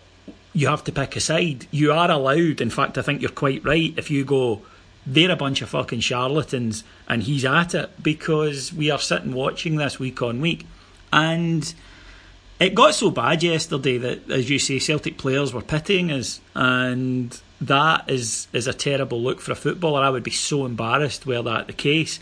[0.55, 1.67] You have to pick a side.
[1.71, 2.61] You are allowed.
[2.61, 3.95] In fact, I think you're quite right.
[3.97, 4.63] If you go,
[5.07, 9.77] they're a bunch of fucking charlatans, and he's at it because we are sitting watching
[9.77, 10.67] this week on week,
[11.13, 11.73] and
[12.59, 17.41] it got so bad yesterday that, as you say, Celtic players were pitying us, and
[17.61, 20.03] that is is a terrible look for a footballer.
[20.03, 22.21] I would be so embarrassed were that the case.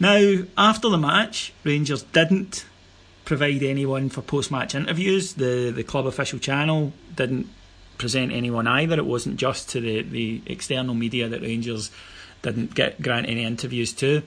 [0.00, 2.66] Now, after the match, Rangers didn't
[3.24, 5.34] provide anyone for post match interviews.
[5.34, 7.48] The the club official channel didn't
[7.96, 8.96] present anyone either.
[8.96, 11.90] It wasn't just to the, the external media that Rangers
[12.42, 14.22] didn't get grant any interviews to.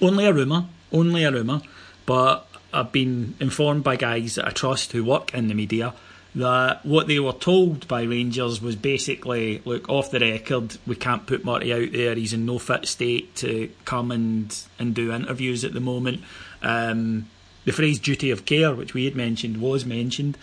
[0.00, 1.60] Only a rumour, only a rumour,
[2.06, 5.92] but I've been informed by guys that I trust who work in the media
[6.34, 11.26] that what they were told by Rangers was basically, look, off the record, we can't
[11.26, 12.14] put Murty out there.
[12.14, 16.22] He's in no fit state to come and, and do interviews at the moment.
[16.62, 17.28] Um,
[17.64, 20.38] the phrase duty of care, which we had mentioned, was mentioned.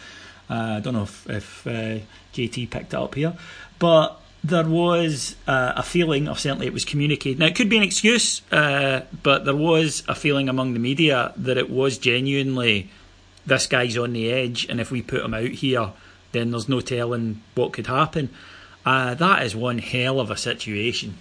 [0.50, 2.00] Uh, I don't know if, if uh,
[2.34, 3.36] JT picked it up here.
[3.80, 7.40] But there was uh, a feeling, or certainly it was communicated.
[7.40, 11.34] Now, it could be an excuse, uh, but there was a feeling among the media
[11.38, 12.90] that it was genuinely
[13.48, 15.94] this guy's on the edge, and if we put him out here,
[16.34, 18.30] then there's no telling what could happen.
[18.86, 21.18] Uh, that is one hell of a situation.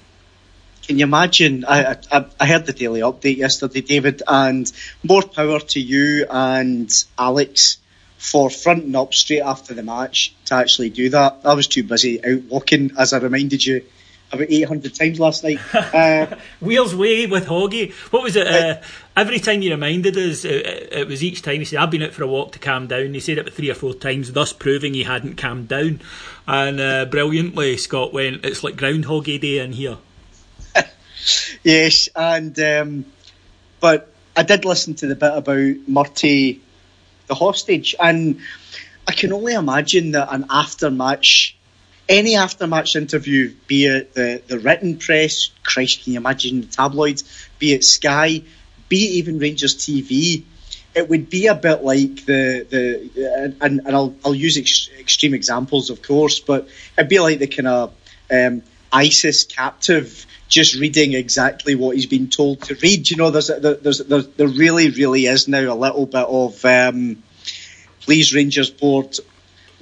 [0.86, 1.64] Can you imagine?
[1.66, 4.70] I, I I heard the daily update yesterday, David, and
[5.02, 7.78] more power to you and Alex
[8.18, 11.40] for fronting up straight after the match to actually do that.
[11.44, 13.84] I was too busy out walking, as I reminded you
[14.32, 15.60] about 800 times last night.
[15.96, 17.92] Uh, Wheels way with Hoggy.
[18.10, 18.46] What was it?
[18.46, 18.80] Uh,
[19.16, 22.12] every time you reminded us, it, it was each time he said, I've been out
[22.12, 23.14] for a walk to calm down.
[23.14, 26.00] He said it three or four times, thus proving he hadn't calmed down.
[26.46, 29.98] And uh, brilliantly, Scott went, It's like Groundhoggy Day in here.
[31.62, 33.06] yes, and um,
[33.80, 36.60] but I did listen to the bit about Murty,
[37.26, 38.40] the hostage, and
[39.06, 41.55] I can only imagine that an after match,
[42.08, 46.66] any after match interview, be it the, the written press, Christ, can you imagine the
[46.66, 47.24] tabloids,
[47.58, 48.42] be it Sky,
[48.88, 50.44] be it even Rangers TV,
[50.94, 55.34] it would be a bit like the the and, and I'll I'll use ex- extreme
[55.34, 57.94] examples, of course, but it'd be like the kind of
[58.30, 63.10] um, ISIS captive just reading exactly what he's been told to read.
[63.10, 67.22] You know, there's there's, there's there really really is now a little bit of um,
[68.00, 69.18] please Rangers board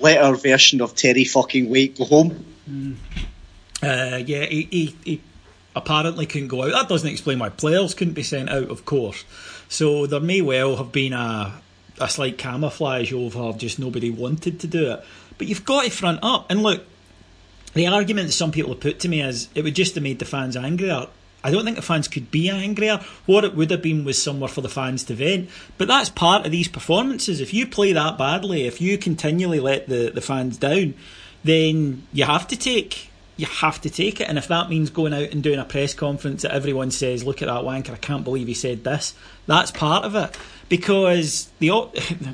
[0.04, 2.44] let our version of Terry fucking Waite go home.
[3.82, 5.20] Uh, yeah, he, he, he
[5.74, 6.72] apparently couldn't go out.
[6.72, 9.24] That doesn't explain why players couldn't be sent out, of course.
[9.68, 11.58] So there may well have been a,
[11.98, 15.04] a slight camouflage over just nobody wanted to do it.
[15.38, 16.50] But you've got to front up.
[16.50, 16.84] And look,
[17.72, 20.18] the argument that some people have put to me is it would just have made
[20.18, 21.06] the fans angrier.
[21.44, 23.00] I don't think the fans could be angrier.
[23.26, 25.50] What it would have been was somewhere for the fans to vent.
[25.76, 27.40] But that's part of these performances.
[27.40, 30.94] If you play that badly, if you continually let the, the fans down,
[31.44, 34.28] then you have to take you have to take it.
[34.28, 37.42] And if that means going out and doing a press conference that everyone says, "Look
[37.42, 37.90] at that wanker!
[37.90, 39.12] I can't believe he said this,"
[39.46, 40.38] that's part of it.
[40.68, 41.70] Because the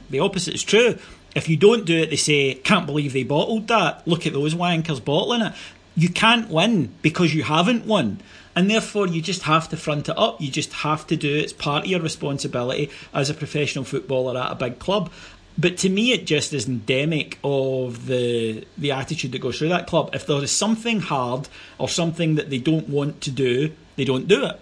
[0.10, 0.98] the opposite is true.
[1.34, 4.06] If you don't do it, they say, "Can't believe they bottled that.
[4.06, 5.54] Look at those wankers bottling it."
[5.96, 8.20] you can't win because you haven't won.
[8.56, 10.40] And therefore, you just have to front it up.
[10.40, 11.44] You just have to do it.
[11.44, 15.10] It's part of your responsibility as a professional footballer at a big club.
[15.56, 19.86] But to me, it just is endemic of the the attitude that goes through that
[19.86, 20.10] club.
[20.14, 24.26] If there is something hard or something that they don't want to do, they don't
[24.26, 24.58] do it.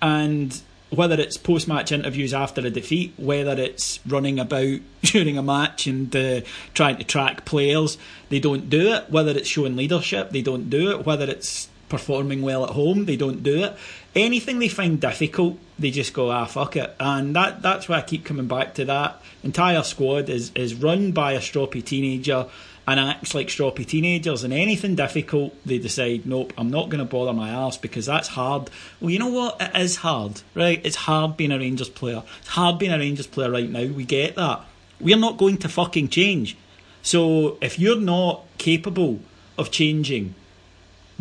[0.00, 5.42] And whether it's post match interviews after a defeat, whether it's running about during a
[5.42, 6.40] match and uh,
[6.74, 7.96] trying to track players,
[8.28, 9.10] they don't do it.
[9.10, 11.06] Whether it's showing leadership, they don't do it.
[11.06, 13.76] Whether it's performing well at home, they don't do it.
[14.16, 16.96] Anything they find difficult, they just go, ah, fuck it.
[16.98, 19.20] And that that's why I keep coming back to that.
[19.44, 22.48] Entire squad is, is run by a stroppy teenager
[22.88, 24.42] and acts like stroppy teenagers.
[24.42, 28.28] And anything difficult, they decide, nope, I'm not going to bother my ass because that's
[28.28, 28.70] hard.
[28.98, 29.60] Well, you know what?
[29.60, 30.80] It is hard, right?
[30.82, 32.22] It's hard being a Rangers player.
[32.40, 33.84] It's hard being a Rangers player right now.
[33.84, 34.64] We get that.
[34.98, 36.56] We're not going to fucking change.
[37.02, 39.20] So if you're not capable
[39.58, 40.36] of changing,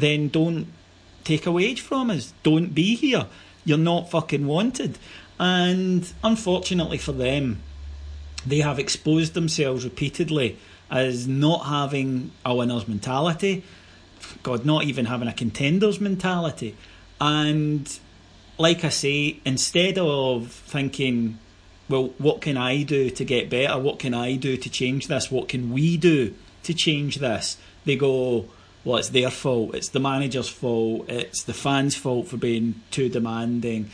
[0.02, 0.68] then don't
[1.24, 2.34] take a wage from us.
[2.44, 3.28] Don't be here.
[3.64, 4.98] You're not fucking wanted.
[5.40, 7.62] And unfortunately for them,
[8.46, 10.58] they have exposed themselves repeatedly
[10.90, 13.64] as not having a winner's mentality,
[14.44, 16.76] God, not even having a contender's mentality.
[17.20, 18.00] And
[18.58, 21.40] like I say, instead of thinking,
[21.88, 23.80] well, what can I do to get better?
[23.80, 25.32] What can I do to change this?
[25.32, 26.34] What can we do
[26.64, 27.58] to change this?
[27.86, 28.46] They go,
[28.84, 29.76] well, it's their fault.
[29.76, 31.10] It's the manager's fault.
[31.10, 33.92] It's the fans' fault for being too demanding.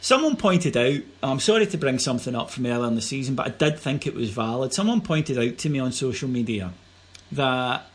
[0.00, 3.46] Someone pointed out, I'm sorry to bring something up from earlier in the season, but
[3.46, 4.72] I did think it was valid.
[4.72, 6.72] Someone pointed out to me on social media
[7.30, 7.86] that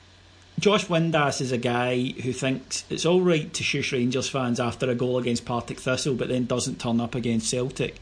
[0.60, 4.90] Josh Windass is a guy who thinks it's all right to shush Rangers fans after
[4.90, 8.00] a goal against Partick Thistle, but then doesn't turn up against Celtic.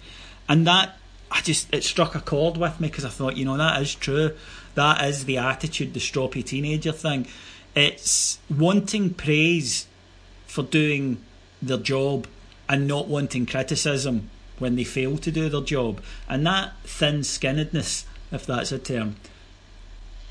[0.47, 0.97] And that,
[1.31, 3.93] I just, it struck a chord with me because I thought, you know, that is
[3.93, 4.31] true.
[4.75, 7.27] That is the attitude, the stroppy teenager thing.
[7.75, 9.87] It's wanting praise
[10.47, 11.21] for doing
[11.61, 12.27] their job
[12.69, 16.01] and not wanting criticism when they fail to do their job.
[16.29, 19.17] And that thin skinnedness, if that's a term,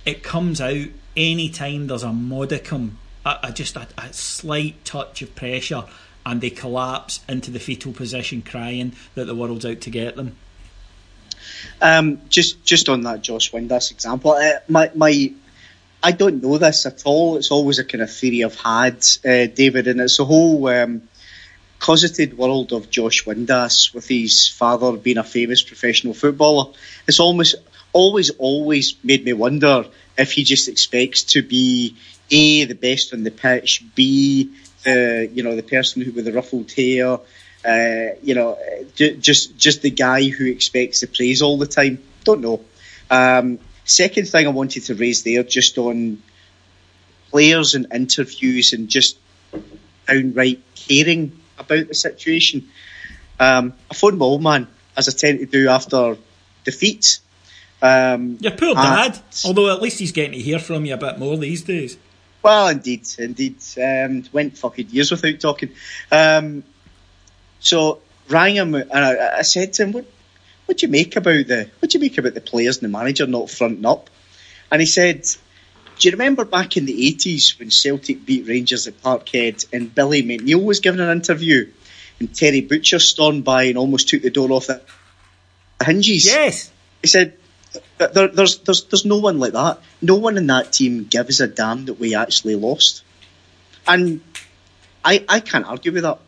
[0.04, 5.22] it comes out any time there's a modicum, a, a just a, a slight touch
[5.22, 5.84] of pressure,
[6.26, 10.36] and they collapse into the fetal position, crying that the world's out to get them.
[11.80, 15.32] Um, just just on that Josh Windass example, uh, my my
[16.04, 17.38] I don't know this at all.
[17.38, 21.08] It's always a kind of theory I've had, uh, David, and it's a whole um,
[21.78, 26.74] closeted world of Josh Windass with his father being a famous professional footballer.
[27.08, 27.54] It's almost
[27.94, 29.86] always always made me wonder
[30.18, 31.96] if he just expects to be
[32.30, 34.50] a the best on the pitch, b
[34.82, 37.18] the you know the person who with the ruffled hair,
[37.64, 38.58] uh, you know,
[38.94, 42.02] just just the guy who expects the praise all the time.
[42.24, 42.60] Don't know.
[43.10, 46.22] Um, second thing I wanted to raise there, just on
[47.30, 49.18] players and interviews and just
[50.06, 52.68] downright caring about the situation.
[53.38, 56.16] Um, I phoned my old man, as I tend to do after
[56.64, 57.20] defeats.
[57.82, 59.20] Um, Your poor dad.
[59.44, 61.98] Although at least he's getting to hear from you a bit more these days.
[62.42, 63.56] Well, indeed, indeed.
[63.82, 65.70] Um, went fucking years without talking.
[66.12, 66.62] Um,
[67.60, 70.06] so rang him and I, I, said to him, "What,
[70.66, 72.96] what do you make about the what do you make about the players and the
[72.98, 74.10] manager not fronting up?"
[74.70, 75.26] And he said,
[75.98, 80.22] do you remember back in the 80s when Celtic beat Rangers at Parkhead and Billy
[80.22, 81.70] McNeill was giving an interview
[82.18, 84.82] and Terry Butcher stormed by and almost took the door off the
[85.84, 86.26] hinges?
[86.26, 86.72] Yes.
[87.00, 87.36] He said,
[87.98, 89.80] there, there's, there's, there's no one like that.
[90.02, 93.04] No one in that team gives a damn that we actually lost.
[93.86, 94.20] And
[95.04, 96.18] I, I can't argue with that.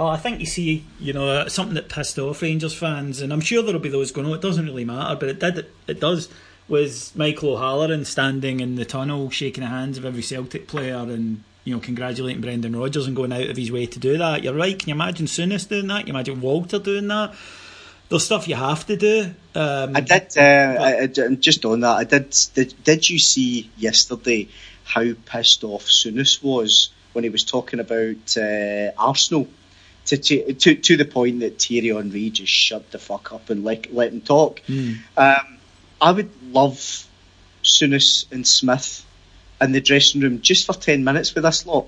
[0.00, 3.34] Oh, I think you see, you know, uh, something that pissed off Rangers fans, and
[3.34, 5.58] I'm sure there'll be those going, "Oh, it doesn't really matter," but it did.
[5.58, 6.30] It, it does
[6.68, 11.44] was Michael O'Halloran standing in the tunnel, shaking the hands of every Celtic player and
[11.64, 14.42] you know congratulating Brendan Rodgers and going out of his way to do that.
[14.42, 14.78] You're right.
[14.78, 15.98] Can you imagine Souness doing that?
[15.98, 17.34] Can you imagine Walter doing that?
[18.08, 19.34] There's stuff you have to do.
[19.54, 20.32] Um, I did.
[20.34, 22.74] Uh, I, I, just on that, I did, did.
[22.84, 24.48] Did you see yesterday
[24.84, 29.46] how pissed off Souness was when he was talking about uh, Arsenal?
[30.10, 33.94] To, to, to, the point that Thierry Henry just shut the fuck up and let,
[33.94, 34.60] let him talk.
[34.66, 34.98] Mm.
[35.16, 35.58] Um,
[36.00, 37.06] I would love
[37.62, 39.06] Souness and Smith
[39.60, 41.86] in the dressing room just for 10 minutes with this lot.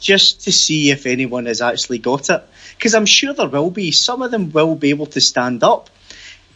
[0.00, 2.42] Just to see if anyone has actually got it.
[2.76, 3.90] Because I'm sure there will be.
[3.90, 5.90] Some of them will be able to stand up.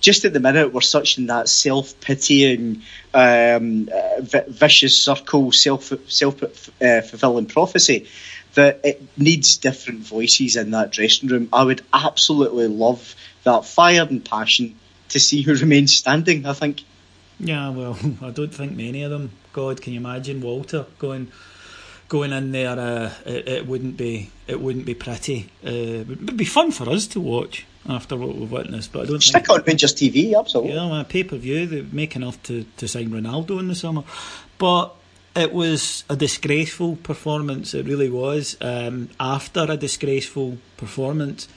[0.01, 5.93] Just at the minute, we're such in that self pitying, um, uh, vicious circle, self
[6.09, 8.07] self uh, fulfilling prophecy
[8.55, 11.48] that it needs different voices in that dressing room.
[11.53, 14.76] I would absolutely love that fire and passion
[15.11, 16.82] to see who remains standing, I think.
[17.38, 19.30] Yeah, well, I don't think many of them.
[19.53, 21.32] God, can you imagine Walter going
[22.09, 22.78] going in there?
[22.78, 25.51] Uh, it, it wouldn't be it wouldn't be pretty.
[25.64, 29.07] Uh, it would be fun for us to watch after what we've witnessed, but I
[29.07, 29.59] don't Stick think.
[29.59, 30.74] on Rangers TV, absolutely.
[30.74, 34.05] Yeah, well, pay per view they make enough to to sign Ronaldo in the summer,
[34.59, 34.94] but.
[35.37, 37.72] It was a disgraceful performance.
[37.72, 38.57] It really was.
[38.61, 41.49] Um, after a disgraceful performance,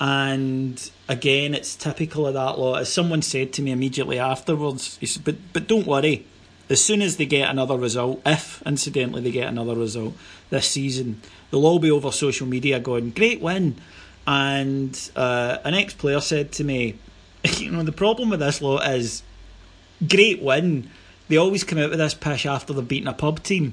[0.00, 2.80] and again, it's typical of that lot.
[2.80, 6.26] As someone said to me immediately afterwards, he said, "But but don't worry.
[6.68, 10.14] As soon as they get another result, if incidentally they get another result
[10.50, 11.20] this season,
[11.50, 13.76] they'll all be over social media going, "Great win."
[14.26, 16.98] And uh, an ex-player said to me,
[17.58, 19.22] "You know, the problem with this lot is,
[20.08, 20.90] great win.
[21.32, 23.72] They always come out with this pish after they've beaten a pub team."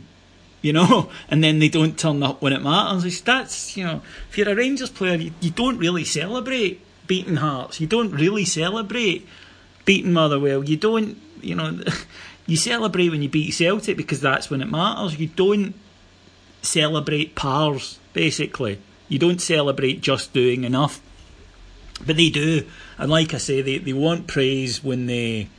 [0.61, 3.05] you know, and then they don't turn up when it matters.
[3.05, 7.37] It's, that's, you know, if you're a Rangers player, you, you don't really celebrate beating
[7.37, 7.79] Hearts.
[7.79, 9.27] You don't really celebrate
[9.85, 10.63] beating Motherwell.
[10.63, 11.79] You don't, you know,
[12.45, 15.19] you celebrate when you beat Celtic because that's when it matters.
[15.19, 15.73] You don't
[16.61, 18.79] celebrate pars, basically.
[19.07, 21.01] You don't celebrate just doing enough.
[22.05, 22.65] But they do.
[22.97, 25.49] And like I say, they, they want praise when they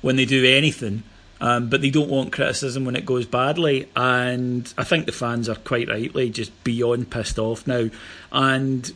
[0.00, 1.02] when they do anything.
[1.40, 5.48] Um, but they don't want criticism when it goes badly, and I think the fans
[5.48, 7.90] are quite rightly just beyond pissed off now.
[8.32, 8.92] And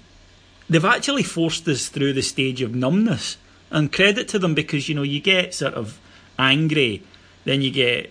[0.68, 3.36] they've actually forced us through the stage of numbness,
[3.70, 6.00] and credit to them because you know you get sort of
[6.36, 7.02] angry,
[7.44, 8.10] then you get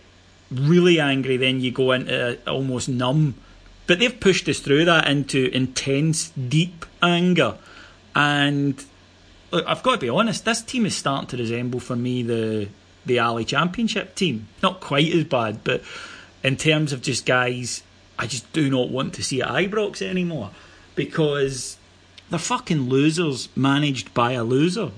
[0.50, 3.36] really angry, then you go into almost numb.
[3.86, 7.58] But they've pushed us through that into intense, deep anger,
[8.16, 8.82] and
[9.52, 10.46] look, I've got to be honest.
[10.46, 12.70] This team is starting to resemble for me the
[13.06, 14.48] the Ally Championship team.
[14.62, 15.84] Not quite as bad, but
[16.44, 17.84] in terms of just guys,
[18.18, 20.52] I just do not want to see at Ibrox anymore
[20.96, 21.78] because
[22.30, 24.92] they're fucking losers managed by a loser.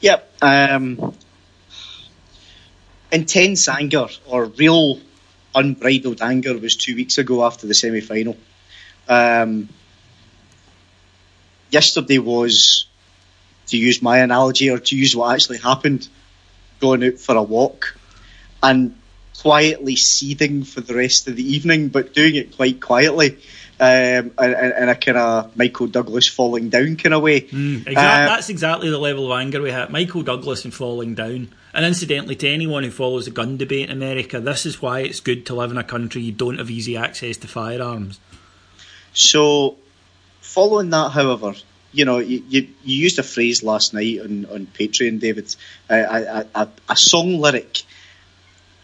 [0.00, 0.32] Yep.
[0.42, 1.14] Um,
[3.10, 5.00] intense anger or real
[5.54, 8.36] unbridled anger was two weeks ago after the semi final.
[9.08, 9.68] Um,
[11.70, 12.86] yesterday was,
[13.68, 16.08] to use my analogy or to use what actually happened,
[16.84, 17.96] going out for a walk
[18.62, 18.94] and
[19.40, 23.38] quietly seething for the rest of the evening, but doing it quite quietly.
[23.80, 27.38] Um, in, a kind of Michael Douglas falling down kind of way.
[27.38, 29.90] Exactly, Uh, that's exactly the level of anger we had.
[29.90, 31.48] Michael Douglas and falling down.
[31.72, 35.18] And incidentally, to anyone who follows the gun debate in America, this is why it's
[35.18, 38.20] good to live in a country you don't have easy access to firearms.
[39.12, 39.76] So,
[40.40, 41.54] following that, however,
[41.94, 45.54] you know, you, you, you used a phrase last night on, on Patreon, David,
[45.88, 47.82] a, a, a song lyric,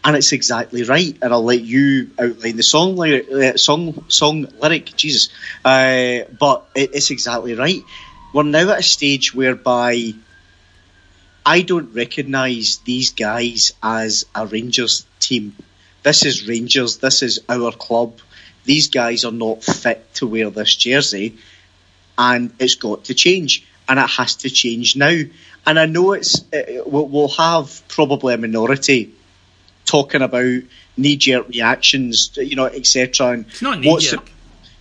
[0.05, 1.19] and it's exactly right.
[1.21, 5.29] And I'll let you outline the song lyric, uh, song song lyric, Jesus.
[5.65, 7.83] Uh, but it, it's exactly right.
[8.33, 10.15] We're now at a stage whereby
[11.45, 15.57] I don't recognise these guys as a Rangers team.
[16.05, 16.99] This is Rangers.
[16.99, 18.21] This is our club.
[18.65, 21.39] These guys are not fit to wear this jersey,
[22.21, 25.19] and it's got to change, and it has to change now.
[25.67, 29.13] And I know it's uh, we'll, have probably a minority
[29.87, 30.63] talking about
[30.97, 33.29] knee-jerk reactions, you know, etc.
[33.29, 34.33] And It's not what's the- knee-jerk.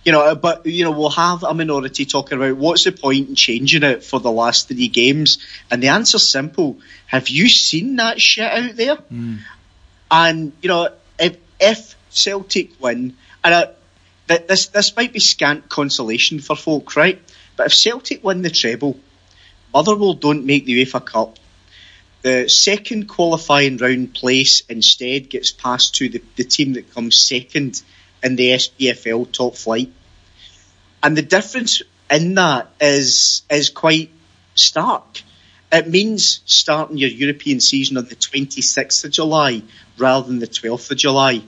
[0.04, 3.34] you know, but you know, we'll have a minority talking about what's the point in
[3.34, 5.38] changing it for the last three games,
[5.70, 8.98] and the answer's simple: Have you seen that shit out there?
[10.10, 10.88] And you know,
[11.18, 13.68] if if Celtic win, and I,
[14.30, 17.20] th- this this might be scant consolation for folk, right?
[17.56, 18.98] But if Celtic win the treble,
[19.74, 21.38] Motherwell don't make the UEFA Cup.
[22.22, 27.82] The second qualifying round place instead gets passed to the, the team that comes second
[28.22, 29.90] in the SPFL top flight.
[31.02, 34.10] And the difference in that is is quite
[34.54, 35.22] stark.
[35.72, 39.62] It means starting your European season on the 26th of July
[39.96, 41.42] rather than the 12th of July.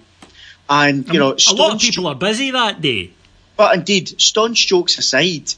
[0.69, 3.11] And, you know, a lot of people are busy that day.
[3.57, 5.53] but indeed, staunch jokes aside,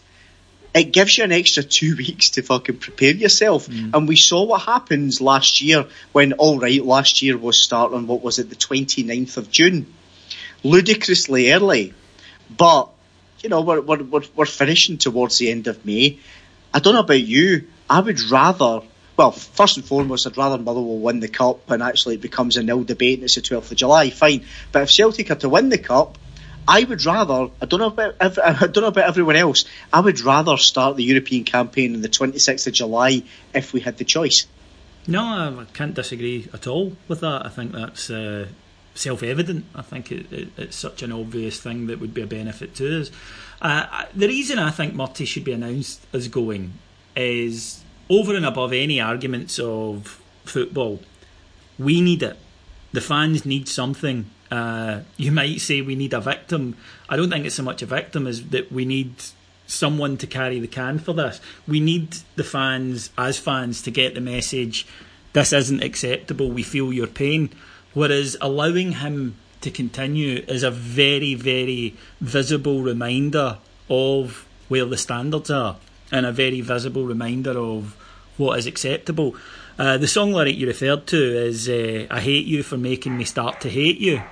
[0.74, 3.68] it gives you an extra two weeks to fucking prepare yourself.
[3.68, 3.94] Mm.
[3.94, 8.22] And we saw what happens last year when, all right, last year was starting what
[8.22, 9.86] was it, the 29th of June.
[10.64, 11.94] Ludicrously early.
[12.56, 12.88] But,
[13.42, 16.18] you know, we're, we're, we're, we're finishing towards the end of May.
[16.72, 17.68] I don't know about you.
[17.88, 18.80] I would rather,
[19.16, 22.62] well, first and foremost, I'd rather Motherwell win the cup and actually it becomes a
[22.62, 24.10] nil debate and it's the 12th of July.
[24.10, 24.44] Fine.
[24.72, 26.18] But if Celtic are to win the cup,
[26.66, 27.50] I would rather.
[27.60, 28.16] I don't know about.
[28.20, 29.66] I don't know about everyone else.
[29.92, 33.22] I would rather start the European campaign on the 26th of July
[33.54, 34.46] if we had the choice.
[35.06, 35.20] No,
[35.60, 37.44] I can't disagree at all with that.
[37.44, 38.48] I think that's uh,
[38.94, 39.66] self-evident.
[39.74, 43.02] I think it, it, it's such an obvious thing that would be a benefit to
[43.02, 43.10] us.
[43.60, 46.72] Uh, the reason I think Murty should be announced as going
[47.14, 51.00] is over and above any arguments of football.
[51.78, 52.36] We need it.
[52.92, 54.30] The fans need something.
[54.50, 56.76] Uh, you might say we need a victim.
[57.08, 59.14] I don't think it's so much a victim as that we need
[59.66, 61.40] someone to carry the can for this.
[61.66, 64.86] We need the fans, as fans, to get the message
[65.34, 67.50] this isn't acceptable, we feel your pain.
[67.92, 73.58] Whereas allowing him to continue is a very, very visible reminder
[73.90, 75.76] of where the standards are
[76.12, 77.96] and a very visible reminder of
[78.36, 79.36] what is acceptable.
[79.78, 83.24] Uh, the song lyric you referred to is uh, I hate you for making me
[83.24, 84.22] start to hate you.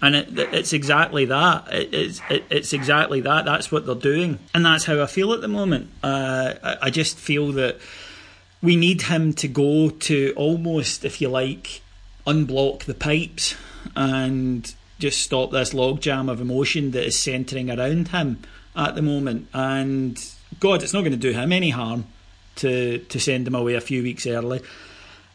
[0.00, 1.72] And it, it's exactly that.
[1.72, 3.44] It, it's, it, it's exactly that.
[3.44, 4.38] That's what they're doing.
[4.54, 5.90] And that's how I feel at the moment.
[6.02, 7.78] Uh, I, I just feel that
[8.62, 11.82] we need him to go to almost, if you like,
[12.26, 13.56] unblock the pipes
[13.96, 18.38] and just stop this logjam of emotion that is centering around him
[18.78, 19.48] at the moment.
[19.52, 20.18] And
[20.60, 22.06] God, it's not going to do him any harm
[22.56, 24.62] to to send him away a few weeks early.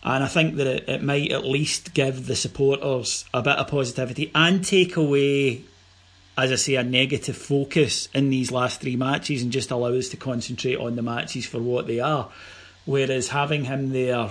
[0.03, 3.67] And I think that it, it might at least give the supporters a bit of
[3.67, 5.63] positivity and take away,
[6.37, 10.09] as I say, a negative focus in these last three matches and just allow us
[10.09, 12.29] to concentrate on the matches for what they are.
[12.85, 14.29] Whereas having him there,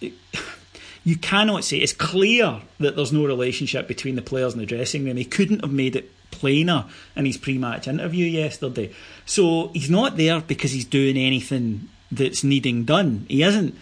[0.00, 5.04] you cannot say it's clear that there's no relationship between the players and the dressing
[5.04, 5.16] room.
[5.16, 8.94] He couldn't have made it plainer in his pre-match interview yesterday.
[9.26, 13.26] So he's not there because he's doing anything that's needing done.
[13.28, 13.74] He isn't.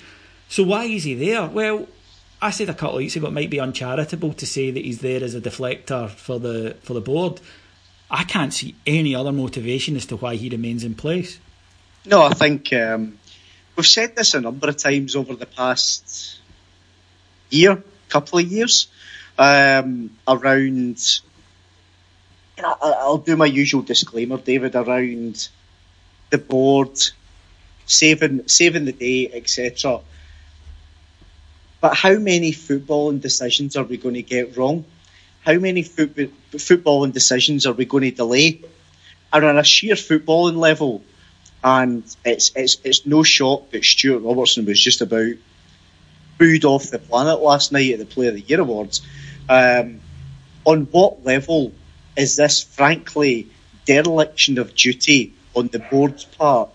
[0.48, 1.46] So why is he there?
[1.46, 1.86] Well,
[2.40, 5.00] I said a couple of weeks ago it might be uncharitable to say that he's
[5.00, 7.40] there as a deflector for the for the board.
[8.10, 11.40] I can't see any other motivation as to why he remains in place.
[12.04, 13.18] No, I think um,
[13.74, 16.40] we've said this a number of times over the past
[17.50, 18.88] year, couple of years,
[19.38, 21.20] um, around.
[22.64, 25.48] I'll do my usual disclaimer, David, around
[26.30, 26.98] the board
[27.86, 30.00] saving saving the day, etc.
[31.80, 34.84] But how many footballing decisions are we going to get wrong?
[35.44, 36.16] How many foot-
[36.52, 38.62] footballing decisions are we going to delay?
[39.32, 41.04] And on a sheer footballing level,
[41.62, 45.34] and it's it's it's no shock that Stewart Robertson was just about
[46.38, 49.02] booed off the planet last night at the Player of the Year awards.
[49.48, 50.00] Um,
[50.64, 51.72] on what level
[52.16, 53.48] is this, frankly,
[53.84, 56.70] dereliction of duty on the board's part?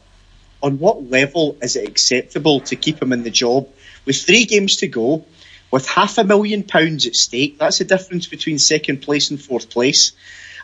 [0.64, 3.68] On what level is it acceptable to keep him in the job
[4.06, 5.26] with three games to go,
[5.72, 7.58] with half a million pounds at stake?
[7.58, 10.12] That's the difference between second place and fourth place,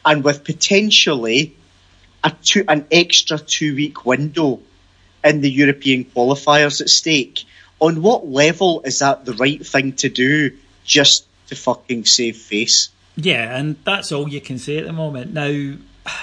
[0.06, 1.56] and with potentially
[2.24, 4.60] a two, an extra two week window
[5.24, 7.46] in the European qualifiers at stake.
[7.80, 12.90] On what level is that the right thing to do just to fucking save face?
[13.18, 15.34] Yeah, and that's all you can say at the moment.
[15.34, 15.76] Now,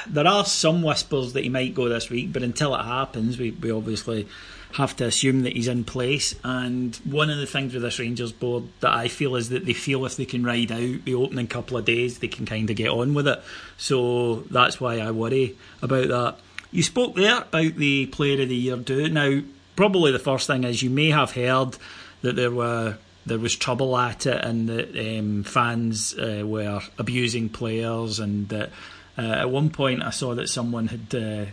[0.07, 3.51] there are some whispers that he might go this week, but until it happens, we,
[3.51, 4.29] we obviously
[4.75, 6.35] have to assume that he's in place.
[6.43, 9.73] And one of the things with this Rangers board that I feel is that they
[9.73, 12.77] feel if they can ride out the opening couple of days, they can kind of
[12.77, 13.43] get on with it.
[13.77, 16.37] So that's why I worry about that.
[16.71, 19.09] You spoke there about the Player of the Year do.
[19.09, 19.41] Now,
[19.77, 21.77] probably the first thing is you may have heard
[22.23, 22.97] that there were
[23.27, 28.71] there was trouble at it and that um, fans uh, were abusing players and that
[29.17, 31.47] uh, at one point I saw that someone had uh,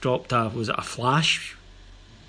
[0.00, 1.56] dropped a was it a flash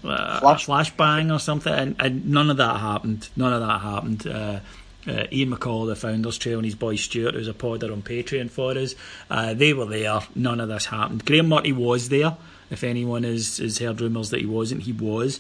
[0.04, 0.68] uh, Flash.
[0.68, 4.60] a flashbang or something and, and none of that happened none of that happened uh,
[5.08, 8.52] uh, Ian McCall, the Founders Trail, and his boy Stuart, who's a podder on Patreon
[8.52, 8.96] for us,
[9.30, 10.20] uh, they were there.
[10.36, 11.26] None of this happened.
[11.26, 12.38] Graeme Murty was there.
[12.70, 15.40] If anyone has, has heard rumours that he wasn't, he was.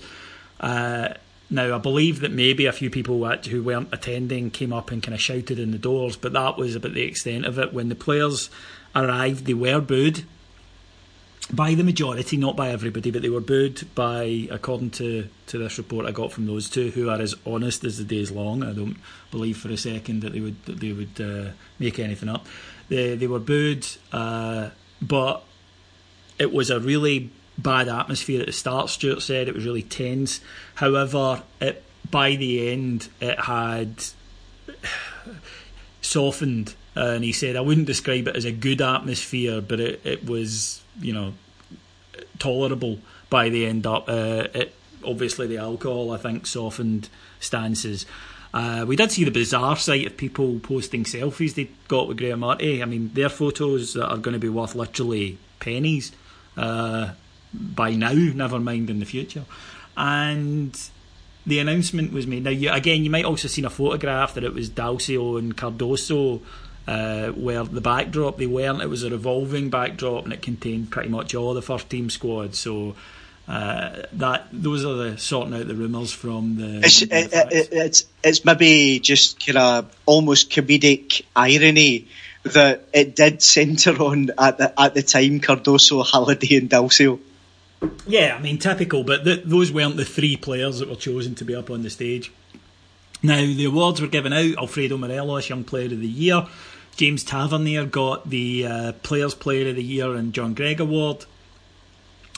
[0.60, 1.14] Uh,
[1.52, 5.14] now, I believe that maybe a few people who weren't attending came up and kind
[5.14, 7.74] of shouted in the doors, but that was about the extent of it.
[7.74, 8.49] When the players
[8.95, 10.24] arrived, they were booed
[11.52, 15.78] by the majority, not by everybody, but they were booed by, according to, to this
[15.78, 18.64] report I got from those two, who are as honest as the day's long.
[18.64, 18.95] I don't
[19.30, 22.45] believe for a second that they would that they would uh, make anything up.
[22.88, 24.70] They they were booed, uh,
[25.02, 25.43] but
[26.39, 28.89] it was a really bad atmosphere at the start.
[28.89, 30.41] Stuart said it was really tense.
[30.76, 34.04] However, it by the end it had
[36.02, 40.26] softened, and he said I wouldn't describe it as a good atmosphere, but it, it
[40.26, 41.34] was you know
[42.39, 42.99] tolerable
[43.30, 44.08] by the end up.
[44.08, 44.76] Uh, it,
[45.06, 48.06] obviously, the alcohol I think softened stances.
[48.54, 52.41] Uh, we did see the bizarre sight of people posting selfies they got with Graeme
[52.41, 52.82] Murty.
[52.82, 56.12] I mean, their photos are going to be worth literally pennies
[56.58, 57.12] uh,
[57.54, 59.45] by now, never mind in the future.
[59.97, 60.78] And
[61.45, 62.43] the announcement was made.
[62.43, 66.41] Now, you, again, you might also seen a photograph that it was Dalcio and Cardoso
[66.88, 68.82] uh, where the backdrop they weren't.
[68.82, 72.56] It was a revolving backdrop and it contained pretty much all the first team squad.
[72.56, 72.95] So
[73.47, 76.80] uh, that those are the sorting out the rumours from the.
[76.80, 82.08] It's, the it, it, it's it's maybe just kind of almost comedic irony
[82.43, 87.20] that it did centre on at the at the time Cardoso, Halliday, and Dalcio.
[88.06, 91.46] Yeah, I mean, typical, but th- those weren't the three players that were chosen to
[91.46, 92.32] be up on the stage.
[93.24, 96.48] Now, the awards were given out Alfredo Morelos, Young Player of the Year.
[96.96, 101.26] James Tavernier got the uh, Players Player of the Year and John Greig Award.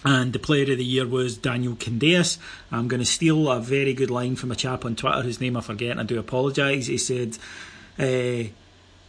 [0.06, 2.38] And the Player of the Year was Daniel Candeias.
[2.72, 5.56] I'm going to steal a very good line from a chap on Twitter whose name
[5.56, 6.88] I forget, and I do apologise.
[6.88, 7.38] He said,
[7.98, 8.50] uh,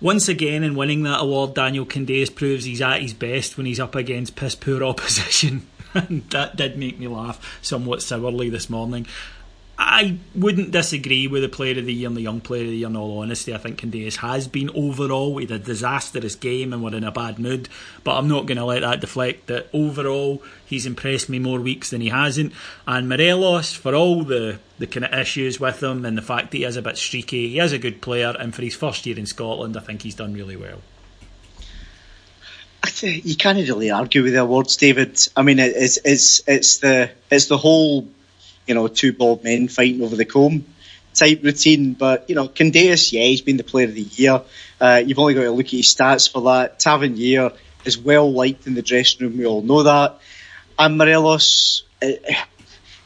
[0.01, 3.81] once again, in winning that award, Daniel Candeias proves he's at his best when he's
[3.81, 5.67] up against piss poor opposition.
[5.95, 9.07] and that did make me laugh somewhat sourly this morning.
[9.77, 12.77] I wouldn't disagree with the player of the year and the young player of the
[12.77, 13.53] year in all honesty.
[13.53, 15.41] I think Candeias has been overall.
[15.41, 17.69] Had a disastrous game and we're in a bad mood.
[18.05, 21.91] But I'm not going to let that deflect that overall he's impressed me more weeks
[21.91, 22.53] than he hasn't.
[22.87, 26.59] And Morelos, for all the, the kind of issues with him and the fact that
[26.59, 28.35] he is a bit streaky, he is a good player.
[28.39, 30.83] And for his first year in Scotland, I think he's done really well.
[33.03, 35.19] I you can't really argue with the awards, David.
[35.37, 38.09] I mean, it's it's it's the it's the whole,
[38.67, 40.65] you know, two bald men fighting over the comb
[41.15, 41.95] type routine.
[41.95, 44.43] But you know, Candeias, yeah, he's been the player of the year.
[44.81, 46.79] Uh, you've only got to look at his stats for that.
[46.79, 47.53] Tavernier
[47.85, 49.39] is well liked in the dressing room.
[49.39, 50.19] We all know that.
[50.79, 52.25] And Morelos, it,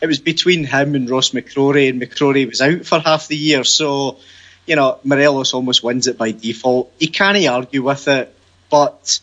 [0.01, 3.65] it was between him and Ross McCrorie, and McCrorie was out for half the year.
[3.65, 4.19] So,
[4.67, 6.93] you know, Morelos almost wins it by default.
[6.99, 8.35] You can't argue with it,
[8.71, 9.21] but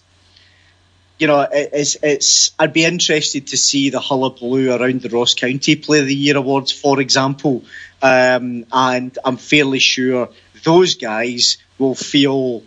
[1.17, 2.51] you know, it- it's it's.
[2.59, 6.37] I'd be interested to see the hullabaloo around the Ross County Player of the Year
[6.37, 7.63] awards, for example,
[8.01, 10.29] um, and I'm fairly sure
[10.63, 12.63] those guys will feel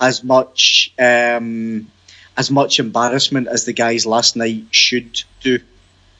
[0.00, 1.90] as much um,
[2.36, 5.58] as much embarrassment as the guys last night should do.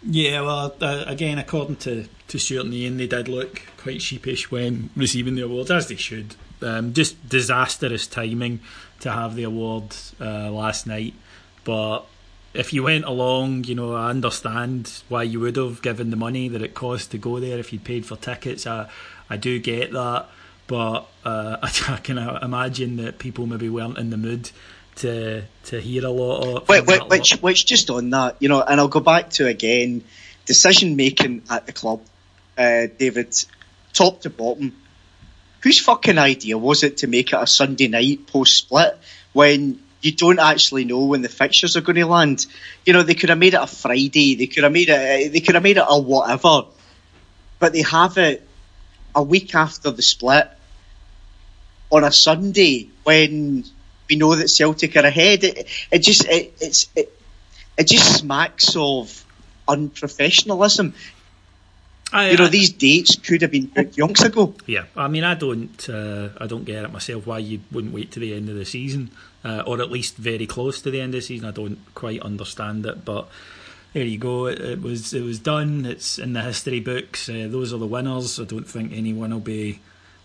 [0.04, 4.48] Yeah, well, uh, again, according to, to Stuart and Ian, they did look quite sheepish
[4.50, 6.36] when receiving the awards, as they should.
[6.62, 8.60] Um, just disastrous timing
[9.00, 11.14] to have the award uh, last night.
[11.68, 12.06] But
[12.54, 16.48] if you went along, you know, I understand why you would have given the money
[16.48, 18.66] that it cost to go there if you paid for tickets.
[18.66, 18.88] I,
[19.28, 20.28] I do get that.
[20.66, 24.50] But uh, I, can imagine that people maybe weren't in the mood
[24.96, 27.10] to to hear a lot of Which, from that lot.
[27.10, 30.04] which, which, just on that, you know, and I'll go back to again
[30.46, 32.00] decision making at the club,
[32.56, 33.36] uh, David,
[33.92, 34.74] top to bottom.
[35.60, 38.98] Whose fucking idea was it to make it a Sunday night post split
[39.34, 42.46] when you don't actually know when the fixtures are going to land?
[42.86, 45.40] You know, they could have made it a Friday, they could have made it, they
[45.40, 46.62] could have made it a whatever,
[47.58, 48.46] but they have it
[49.14, 50.48] a week after the split
[51.90, 53.64] on a Sunday when
[54.08, 55.42] we know that Celtic are ahead.
[55.44, 57.12] It, it just it, it's it,
[57.76, 59.24] it just smacks of
[59.66, 60.92] unprofessionalism.
[62.12, 64.54] I- You know, I- these dates could have been booked yonks ago.
[64.66, 67.26] Yeah, I mean, I don't, uh, I don't get it myself.
[67.26, 69.10] Why you wouldn't wait to the end of the season,
[69.44, 71.48] uh, or at least very close to the end of the season?
[71.48, 73.28] I don't quite understand it, but
[73.92, 74.46] there you go.
[74.46, 75.86] It, it was, it was done.
[75.86, 77.28] It's in the history books.
[77.28, 78.38] Uh, those are the winners.
[78.38, 79.80] I don't think anyone will be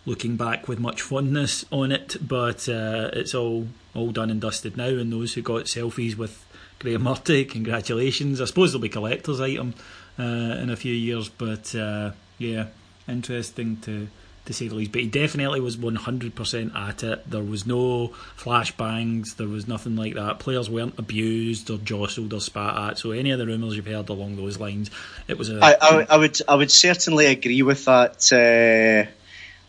[0.06, 4.76] looking back with much fondness on it, but uh, it's all, all done and dusted
[4.76, 4.88] now.
[4.88, 6.46] And those who got selfies with
[6.80, 8.42] Graeme Murty, congratulations.
[8.42, 9.74] I suppose they'll be collector's item
[10.20, 12.68] uh, in a few years, but uh, yeah,
[13.08, 14.08] interesting to
[14.46, 14.92] to say the least.
[14.92, 17.30] But he definitely was one hundred percent at it.
[17.30, 19.38] There was no flashbangs.
[19.38, 20.40] There was nothing like that.
[20.40, 22.98] Players weren't abused or jostled or spat at.
[22.98, 24.92] So any of the rumours you've heard along those lines,
[25.28, 28.32] it was a I, I, I would I would certainly agree with that.
[28.32, 29.10] Uh,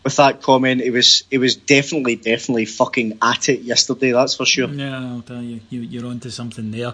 [0.03, 4.11] with that comment, it was it was definitely definitely fucking at it yesterday.
[4.11, 4.69] That's for sure.
[4.69, 6.93] Yeah, I'll tell you, you you're onto something there.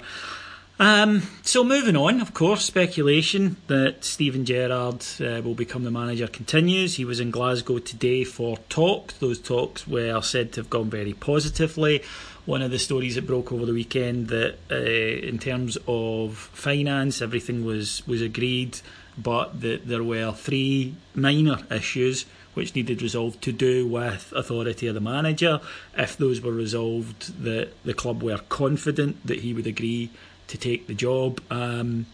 [0.81, 6.25] Um, so moving on, of course, speculation that Steven Gerrard uh, will become the manager
[6.25, 6.95] continues.
[6.95, 9.13] He was in Glasgow today for talks.
[9.13, 12.01] Those talks were said to have gone very positively.
[12.47, 17.21] One of the stories that broke over the weekend that, uh, in terms of finance,
[17.21, 18.79] everything was was agreed,
[19.15, 22.25] but that there were three minor issues
[22.55, 25.61] which needed resolved to do with authority of the manager.
[25.95, 30.09] If those were resolved, that the club were confident that he would agree
[30.51, 31.41] to take the job.
[31.49, 32.05] Um,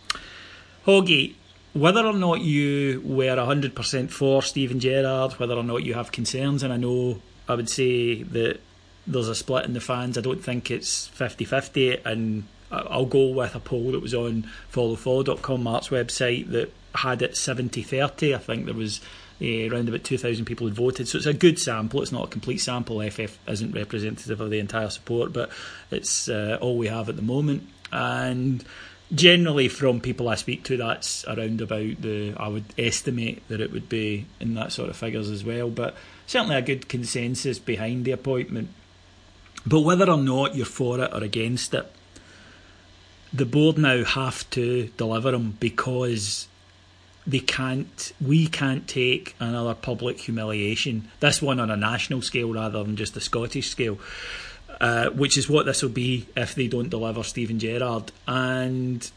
[0.86, 1.36] Hoggy,
[1.74, 6.64] whether or not you were 100% for Steven Gerrard, whether or not you have concerns,
[6.64, 8.60] and I know I would say that
[9.06, 10.18] there's a split in the fans.
[10.18, 14.48] I don't think it's 50 50, and I'll go with a poll that was on
[14.72, 18.36] followfollow.com, Mark's website, that had it 70 30.
[18.36, 19.00] I think there was
[19.42, 21.08] uh, around about 2,000 people had voted.
[21.08, 22.02] So it's a good sample.
[22.02, 23.08] It's not a complete sample.
[23.08, 25.52] FF isn't representative of the entire support, but
[25.92, 27.68] it's uh, all we have at the moment.
[27.92, 28.64] And
[29.14, 32.34] generally from people I speak to, that's around about the.
[32.38, 35.70] I would estimate that it would be in that sort of figures as well.
[35.70, 38.70] But certainly a good consensus behind the appointment.
[39.66, 41.92] But whether or not you're for it or against it,
[43.34, 46.48] the board now have to deliver them because
[47.26, 48.14] they can't.
[48.22, 51.10] We can't take another public humiliation.
[51.20, 54.00] This one on a national scale rather than just a Scottish scale.
[54.80, 58.12] Uh, which is what this will be if they don't deliver Steven Gerrard.
[58.28, 59.10] And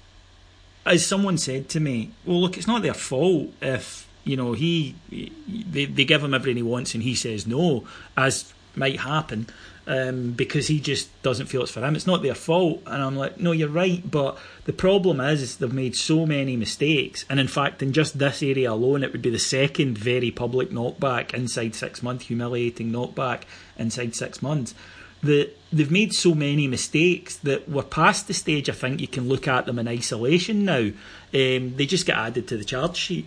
[0.87, 4.95] as someone said to me, well, look, it's not their fault if you know he
[5.11, 7.87] they, they give him everything he wants and he says no,
[8.17, 9.49] as might happen.
[9.87, 11.97] Um, because he just doesn't feel it's for him.
[11.97, 12.81] It's not their fault.
[12.87, 14.09] And I'm like, no, you're right.
[14.09, 17.25] But the problem is they've made so many mistakes.
[17.29, 20.71] And in fact, in just this area alone, it would be the second very public
[20.71, 23.43] knockback inside six months, humiliating knockback
[23.79, 24.75] inside six months
[25.23, 28.71] that they've made so many mistakes that we're past the stage.
[28.71, 30.91] I think you can look at them in isolation now.
[31.35, 33.27] Um, they just get added to the charge sheet.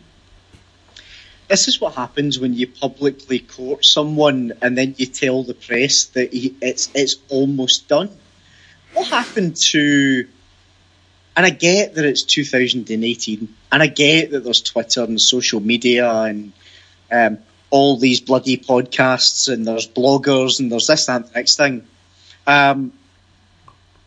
[1.48, 6.06] This is what happens when you publicly court someone and then you tell the press
[6.06, 8.10] that he, it's it's almost done.
[8.94, 10.28] What happened to?
[11.36, 16.12] And I get that it's 2018, and I get that there's Twitter and social media
[16.12, 16.54] and
[17.12, 17.40] um,
[17.74, 21.88] all these bloody podcasts and there's bloggers and there's this, and the next thing.
[22.46, 22.94] Um,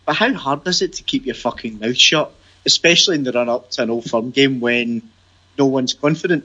[0.04, 2.32] but how hard is it to keep your fucking mouth shut,
[2.64, 5.02] especially in the run up to an old firm game when
[5.58, 6.44] no one's confident?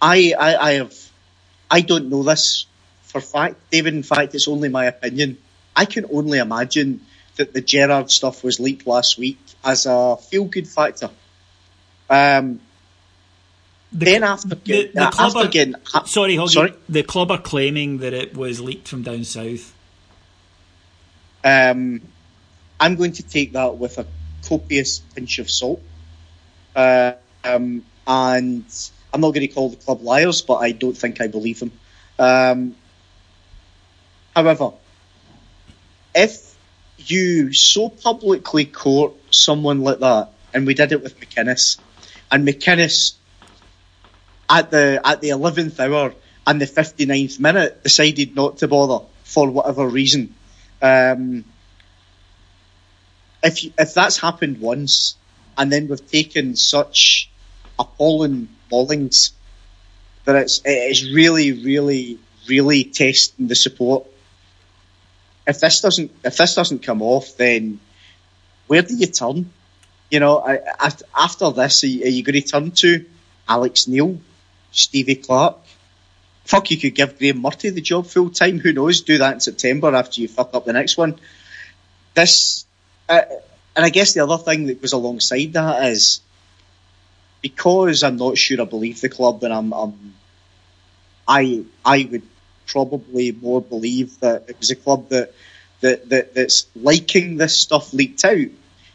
[0.00, 0.94] I, I, I have,
[1.68, 2.66] I don't know this
[3.02, 3.94] for fact, David.
[3.94, 5.38] In fact, it's only my opinion.
[5.74, 7.04] I can only imagine
[7.34, 11.10] that the Gerrard stuff was leaked last week as a feel good factor.
[12.08, 12.60] Um,
[13.94, 16.74] The, then after, the, the uh, club after are, getting, uh, sorry, Hoggy, sorry?
[16.88, 19.72] the club are claiming that it was leaked from down south.
[21.44, 22.00] Um,
[22.80, 24.06] I'm going to take that with a
[24.48, 25.80] copious pinch of salt.
[26.74, 27.12] Uh,
[27.44, 28.64] um, and
[29.12, 31.70] I'm not going to call the club liars, but I don't think I believe them.
[32.18, 32.74] Um,
[34.34, 34.72] however,
[36.14, 36.56] if
[36.98, 41.78] you so publicly court someone like that, and we did it with McInnes,
[42.32, 43.14] and McInnes
[44.48, 46.14] at the at the eleventh hour
[46.46, 50.34] and the 59th minute decided not to bother for whatever reason.
[50.82, 51.44] Um,
[53.42, 55.16] if you, if that's happened once,
[55.56, 57.30] and then we've taken such
[57.78, 59.32] appalling maulings,
[60.24, 62.18] that it's it is really, really,
[62.48, 64.06] really testing the support.
[65.46, 67.80] If this doesn't if this doesn't come off, then
[68.66, 69.50] where do you turn?
[70.10, 73.04] You know, I, I, after this, are you, are you going to turn to
[73.48, 74.18] Alex Neil,
[74.74, 75.58] Stevie Clarke?
[76.44, 78.58] Fuck, you could give Graeme Murty the job full time.
[78.58, 79.00] Who knows?
[79.00, 81.18] Do that in September after you fuck up the next one.
[82.14, 82.66] This,
[83.08, 83.22] uh,
[83.74, 86.20] and I guess the other thing that goes alongside that is
[87.40, 90.14] because I'm not sure I believe the club, and I'm, I'm
[91.26, 92.22] I I would
[92.66, 95.32] probably more believe that it was a club that
[95.80, 98.48] that, that that's liking this stuff leaked out.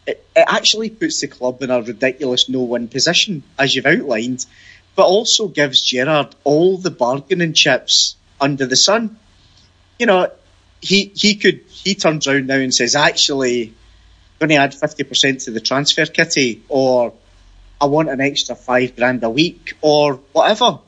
[0.08, 4.46] It, it actually puts the club in a ridiculous no-win position, as you've outlined,
[5.00, 9.18] but also gives Gerrard all the bargaining chips under the sun.
[9.98, 10.30] You know,
[10.82, 15.06] he he could he turns around now and says, actually, I'm going to add fifty
[15.06, 17.14] percent to the transfer kitty, or
[17.80, 20.80] I want an extra five grand a week, or whatever.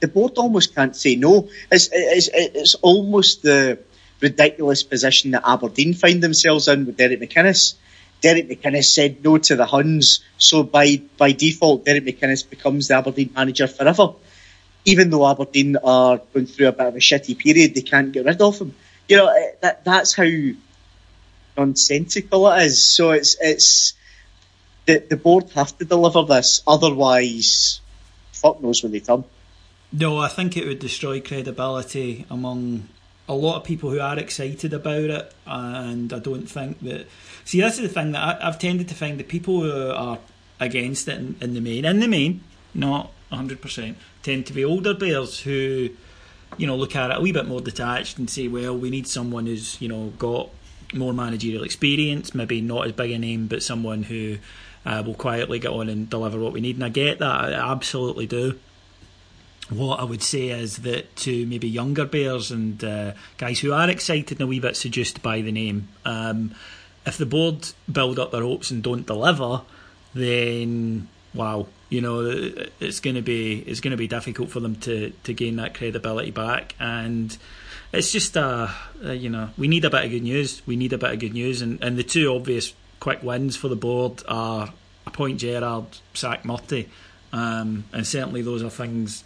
[0.00, 1.50] The board almost can't say no.
[1.70, 3.80] It's it's it's almost the
[4.22, 7.74] ridiculous position that Aberdeen find themselves in with Derek McInnes.
[8.20, 12.94] Derek McInnes said no to the Huns, so by by default, Derek McInnes becomes the
[12.94, 14.14] Aberdeen manager forever.
[14.84, 18.24] Even though Aberdeen are going through a bit of a shitty period, they can't get
[18.24, 18.74] rid of him.
[19.08, 20.28] You know eh, that that's how
[21.56, 22.82] nonsensical it is.
[22.82, 23.94] So it's it's
[24.86, 27.80] the the board have to deliver this, otherwise,
[28.32, 29.24] fuck knows when they come.
[29.92, 32.88] No, I think it would destroy credibility among
[33.28, 37.06] a lot of people who are excited about it, and I don't think that.
[37.44, 40.18] See, this is the thing that I, I've tended to find that people who are
[40.60, 42.42] against it in, in the main, in the main,
[42.74, 45.90] not hundred percent, tend to be older bears who,
[46.56, 49.06] you know, look at it a wee bit more detached and say, well, we need
[49.06, 50.48] someone who's you know got
[50.94, 54.38] more managerial experience, maybe not as big a name, but someone who
[54.84, 56.76] uh, will quietly get on and deliver what we need.
[56.76, 58.58] And I get that, I absolutely do
[59.70, 63.90] what I would say is that to maybe younger bears and uh, guys who are
[63.90, 66.54] excited and a wee bit seduced by the name, um,
[67.04, 69.62] if the board build up their hopes and don't deliver,
[70.14, 74.76] then wow, you know it's going to be it's going to be difficult for them
[74.76, 77.36] to to gain that credibility back and.
[77.92, 78.68] It's just uh,
[79.00, 80.60] you know we need a bit of good news.
[80.66, 83.68] We need a bit of good news, and, and the two obvious quick wins for
[83.68, 84.72] the board are
[85.06, 86.88] appoint Gerrard, sack Murty,
[87.32, 89.22] um, and certainly those are things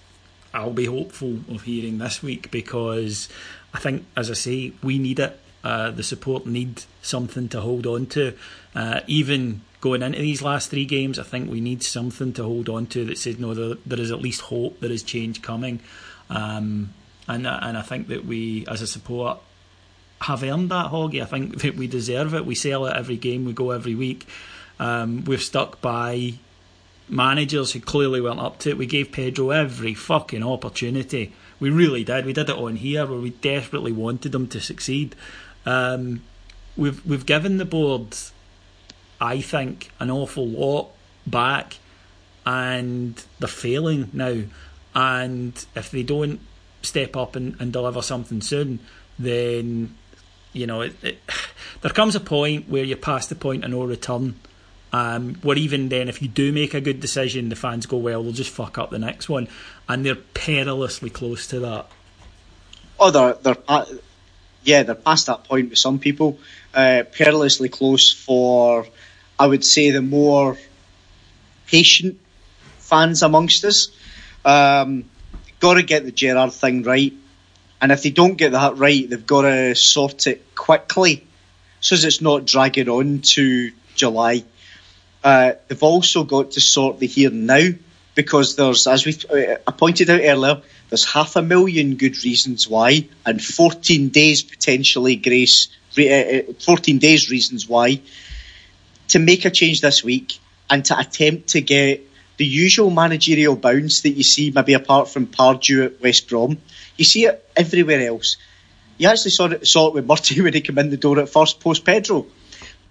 [0.52, 3.28] I'll be hopeful of hearing this week because
[3.72, 5.38] I think, as I say, we need it.
[5.62, 8.34] Uh, the support need something to hold on to.
[8.74, 12.68] Uh, even going into these last three games, I think we need something to hold
[12.68, 15.80] on to that says no, there, there is at least hope, there is change coming,
[16.28, 16.92] um,
[17.28, 19.38] and and I think that we, as a support,
[20.22, 21.22] have earned that hoggy.
[21.22, 22.46] I think that we deserve it.
[22.46, 24.26] We sell it every game, we go every week.
[24.78, 26.34] Um, we've stuck by
[27.10, 28.78] managers who clearly weren't up to it.
[28.78, 31.32] We gave Pedro every fucking opportunity.
[31.58, 32.24] We really did.
[32.24, 35.14] We did it on here where we desperately wanted them to succeed.
[35.66, 36.22] Um,
[36.76, 38.16] we've we've given the board,
[39.20, 40.90] I think, an awful lot
[41.26, 41.78] back,
[42.46, 44.42] and they're failing now.
[44.94, 46.40] And if they don't
[46.82, 48.80] step up and, and deliver something soon,
[49.18, 49.96] then
[50.52, 51.18] you know it, it,
[51.82, 54.36] there comes a point where you're past the point of no return
[54.92, 58.22] um, where even then, if you do make a good decision, the fans go, well,
[58.22, 59.48] they'll just fuck up the next one.
[59.88, 61.86] And they're perilously close to that.
[62.98, 63.86] Oh, they're, they're
[64.62, 66.38] yeah, they're past that point with some people.
[66.74, 68.86] Uh, perilously close for,
[69.38, 70.58] I would say, the more
[71.66, 72.18] patient
[72.78, 73.88] fans amongst us.
[74.44, 75.04] Um,
[75.60, 77.12] got to get the Gerrard thing right.
[77.80, 81.26] And if they don't get that right, they've got to sort it quickly
[81.80, 84.44] so as it's not dragging on to July.
[85.22, 87.68] Uh, they've also got to sort the here and now
[88.14, 92.68] because there's, as we uh, I pointed out earlier, there's half a million good reasons
[92.68, 95.68] why, and 14 days potentially grace,
[95.98, 98.00] uh, uh, 14 days reasons why
[99.08, 102.06] to make a change this week and to attempt to get
[102.36, 106.58] the usual managerial bounce that you see, maybe apart from Pardew at West Brom.
[106.96, 108.36] You see it everywhere else.
[108.96, 111.28] You actually saw it, saw it with Murty when he came in the door at
[111.28, 112.26] first post Pedro.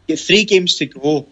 [0.07, 1.27] Three games to go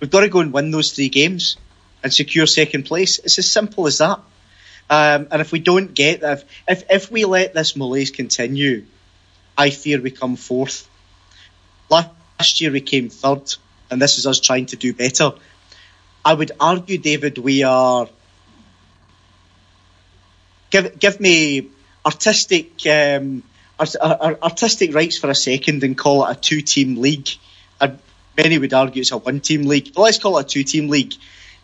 [0.00, 1.56] We've got to go and win those three games
[2.02, 3.18] and secure second place.
[3.18, 4.20] It's as simple as that.
[4.88, 8.86] Um, and if we don't get that, if, if we let this malaise continue,
[9.56, 10.88] I fear we come fourth.
[11.88, 13.54] Last year we came third,
[13.90, 15.32] and this is us trying to do better.
[16.24, 18.08] I would argue, David, we are.
[20.70, 21.68] Give give me
[22.04, 23.42] artistic um,
[23.78, 27.28] artistic rights for a second and call it a two team league.
[27.80, 27.98] I'd
[28.42, 30.88] many would argue it's a one team league, but let's call it a two team
[30.88, 31.14] league.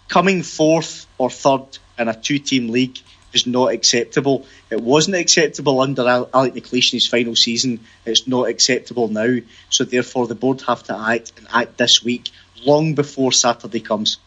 [0.08, 2.98] Coming fourth or third in a two team league
[3.32, 4.46] is not acceptable.
[4.70, 7.80] It wasn't acceptable under Alec in his final season.
[8.04, 9.38] It's not acceptable now.
[9.70, 12.30] So therefore, the board have to act and act this week,
[12.64, 14.18] long before Saturday comes.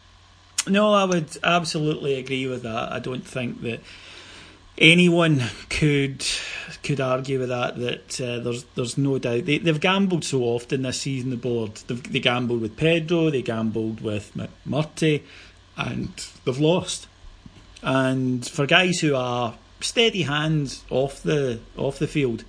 [0.67, 2.91] No, I would absolutely agree with that.
[2.91, 3.79] I don't think that
[4.79, 6.25] anyone could
[6.81, 7.77] could argue with that.
[7.77, 11.29] That uh, there's there's no doubt they, they've gambled so often this season.
[11.29, 15.23] The board they've, they gambled with Pedro, they gambled with Murty,
[15.77, 16.09] and
[16.45, 17.07] they've lost.
[17.81, 22.43] And for guys who are steady hands off the off the field,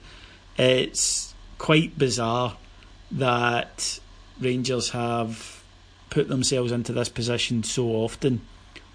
[0.57, 2.57] it's quite bizarre
[3.11, 4.01] that
[4.41, 5.63] Rangers have
[6.09, 8.41] put themselves into this position so often,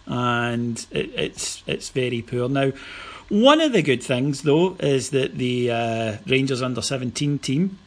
[0.05, 2.71] and it, it's it's very poor now.
[3.30, 7.80] One of the good things, though, is that the uh, Rangers under 17 team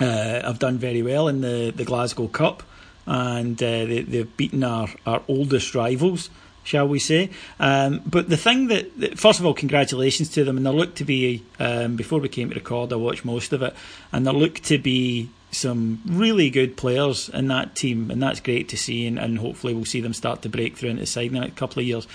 [0.00, 2.62] uh, have done very well in the, the Glasgow Cup
[3.06, 6.28] and uh, they, they've beaten our, our oldest rivals,
[6.64, 7.30] shall we say.
[7.60, 10.96] Um, but the thing that, that, first of all, congratulations to them, and there looked
[10.98, 13.74] to be, um, before we came to record, I watched most of it,
[14.12, 18.68] and there looked to be some really good players in that team, and that's great
[18.70, 21.32] to see, and, and hopefully we'll see them start to break through into the side
[21.32, 22.06] in next couple of years.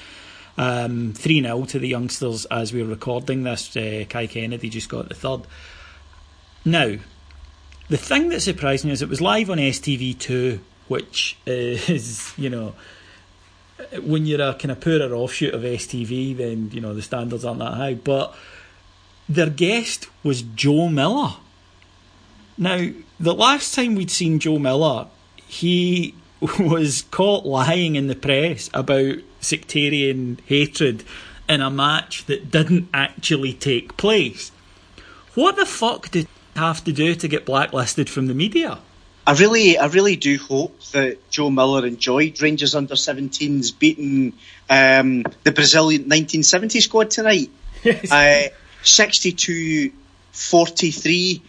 [0.57, 3.75] Um, 3 0 to the youngsters as we are recording this.
[3.75, 5.41] Uh, Kai Kennedy just got the third.
[6.65, 6.97] Now,
[7.89, 12.73] the thing that surprised me is it was live on STV2, which is, you know,
[14.01, 17.59] when you're a kind of poorer offshoot of STV, then, you know, the standards aren't
[17.59, 17.95] that high.
[17.95, 18.35] But
[19.27, 21.33] their guest was Joe Miller.
[22.57, 22.89] Now,
[23.19, 25.07] the last time we'd seen Joe Miller,
[25.47, 26.13] he
[26.59, 31.03] was caught lying in the press about sectarian hatred
[31.47, 34.51] in a match that didn't actually take place.
[35.35, 38.79] What the fuck did have to do to get blacklisted from the media?
[39.25, 44.33] I really, I really do hope that Joe Miller enjoyed Rangers under 17s beating
[44.69, 47.49] um, the Brazilian 1970 squad tonight.
[47.83, 48.11] Yes.
[48.11, 48.49] Uh,
[48.83, 49.91] 62
[50.33, 51.41] 43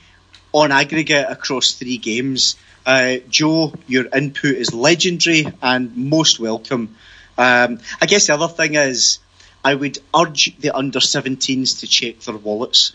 [0.53, 2.57] on aggregate across three games.
[2.85, 6.97] Uh, Joe, your input is legendary and most welcome.
[7.39, 9.18] Um, I guess the other thing is,
[9.64, 12.93] I would urge the under 17s to check their wallets.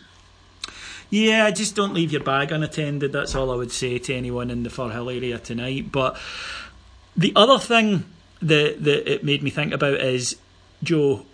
[1.10, 3.14] Yeah, just don't leave your bag unattended.
[3.14, 5.92] That's all I would say to anyone in the Firhill area tonight.
[5.92, 6.20] But
[7.16, 8.04] the other thing
[8.42, 10.36] that, that it made me think about is,
[10.84, 11.26] Joe,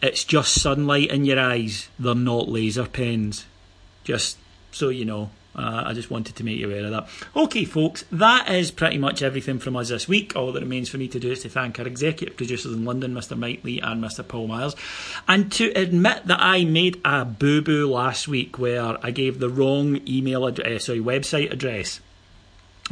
[0.00, 1.88] it's just sunlight in your eyes.
[1.98, 3.44] They're not laser pens.
[4.04, 4.38] Just
[4.72, 5.30] so you know.
[5.58, 7.08] Uh, I just wanted to make you aware of that.
[7.34, 10.36] Okay, folks, that is pretty much everything from us this week.
[10.36, 13.12] All that remains for me to do is to thank our executive producers in London,
[13.12, 13.36] Mr.
[13.36, 14.26] Mike Lee and Mr.
[14.26, 14.76] Paul Myers,
[15.26, 19.50] and to admit that I made a boo boo last week where I gave the
[19.50, 22.00] wrong email address, sorry, website address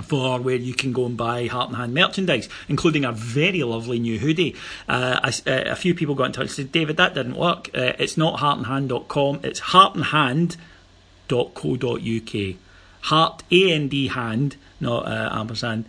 [0.03, 3.99] for where you can go and buy Heart and Hand merchandise, including a very lovely
[3.99, 4.55] new hoodie.
[4.89, 7.71] Uh, a, a, few people got in touch and said, David, that didn't work.
[7.75, 9.61] Uh, it's not heartandhand.com, it's
[11.29, 12.57] heartandhand.co.uk.
[13.03, 15.85] Heart, A-N-D, hand, not uh, ampersand,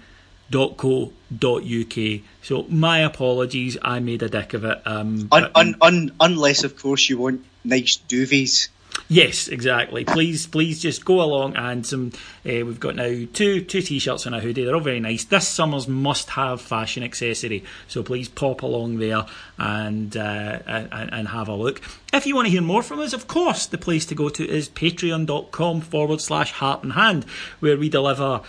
[0.51, 2.21] .co.uk.
[2.43, 4.81] So my apologies, I made a dick of it.
[4.85, 8.69] Um, un, un, un, unless, of course, you want nice duvets.
[9.07, 10.03] Yes, exactly.
[10.05, 12.11] Please, please just go along and some.
[12.45, 14.65] Uh, we've got now two two t-shirts and a hoodie.
[14.65, 15.23] They're all very nice.
[15.23, 17.63] This summer's must-have fashion accessory.
[17.87, 19.25] So please pop along there
[19.57, 21.81] and, uh, and and have a look.
[22.13, 24.47] If you want to hear more from us, of course, the place to go to
[24.47, 27.25] is patreon.com forward slash heart and hand,
[27.59, 28.41] where we deliver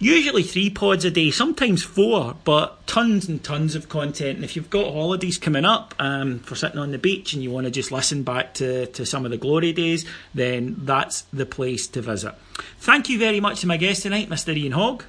[0.00, 4.36] usually three pods a day, sometimes four, but tons and tons of content.
[4.36, 7.50] And if you've got holidays coming up um, for sitting on the beach and you
[7.50, 11.46] want to just listen back to, to some of the glory days, then that's the
[11.46, 12.34] place to visit.
[12.78, 14.56] Thank you very much to my guest tonight, Mr.
[14.56, 15.04] Ian Hogg.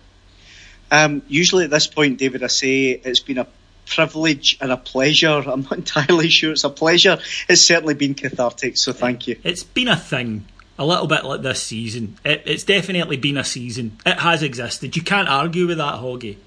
[0.92, 3.48] Um, usually at this point, David, I say it's been a
[3.88, 5.30] privilege and a pleasure.
[5.30, 7.18] I'm not entirely sure it's a pleasure.
[7.48, 9.40] It's certainly been cathartic, so thank you.
[9.44, 10.46] It's been a thing
[10.82, 12.18] a little bit like this season.
[12.26, 14.00] It, it's definitely been a season.
[14.04, 14.96] It has existed.
[14.96, 16.38] You can't argue with that, Hoggy.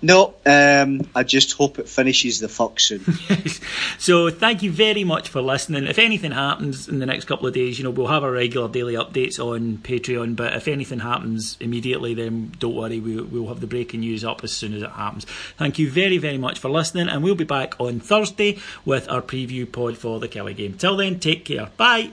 [0.00, 3.04] No, um, I just hope it finishes the fuck soon.
[3.98, 5.84] so thank you very much for listening.
[5.84, 8.68] If anything happens in the next couple of days, you know, we'll have our regular
[8.68, 13.60] daily updates on Patreon, but if anything happens immediately, then don't worry, we, we'll have
[13.60, 15.24] the breaking news up as soon as it happens.
[15.58, 19.22] Thank you very, very much for listening, and we'll be back on Thursday with our
[19.22, 20.74] preview pod for the Killie game.
[20.74, 21.70] Till then, take care.
[21.76, 22.12] Bye.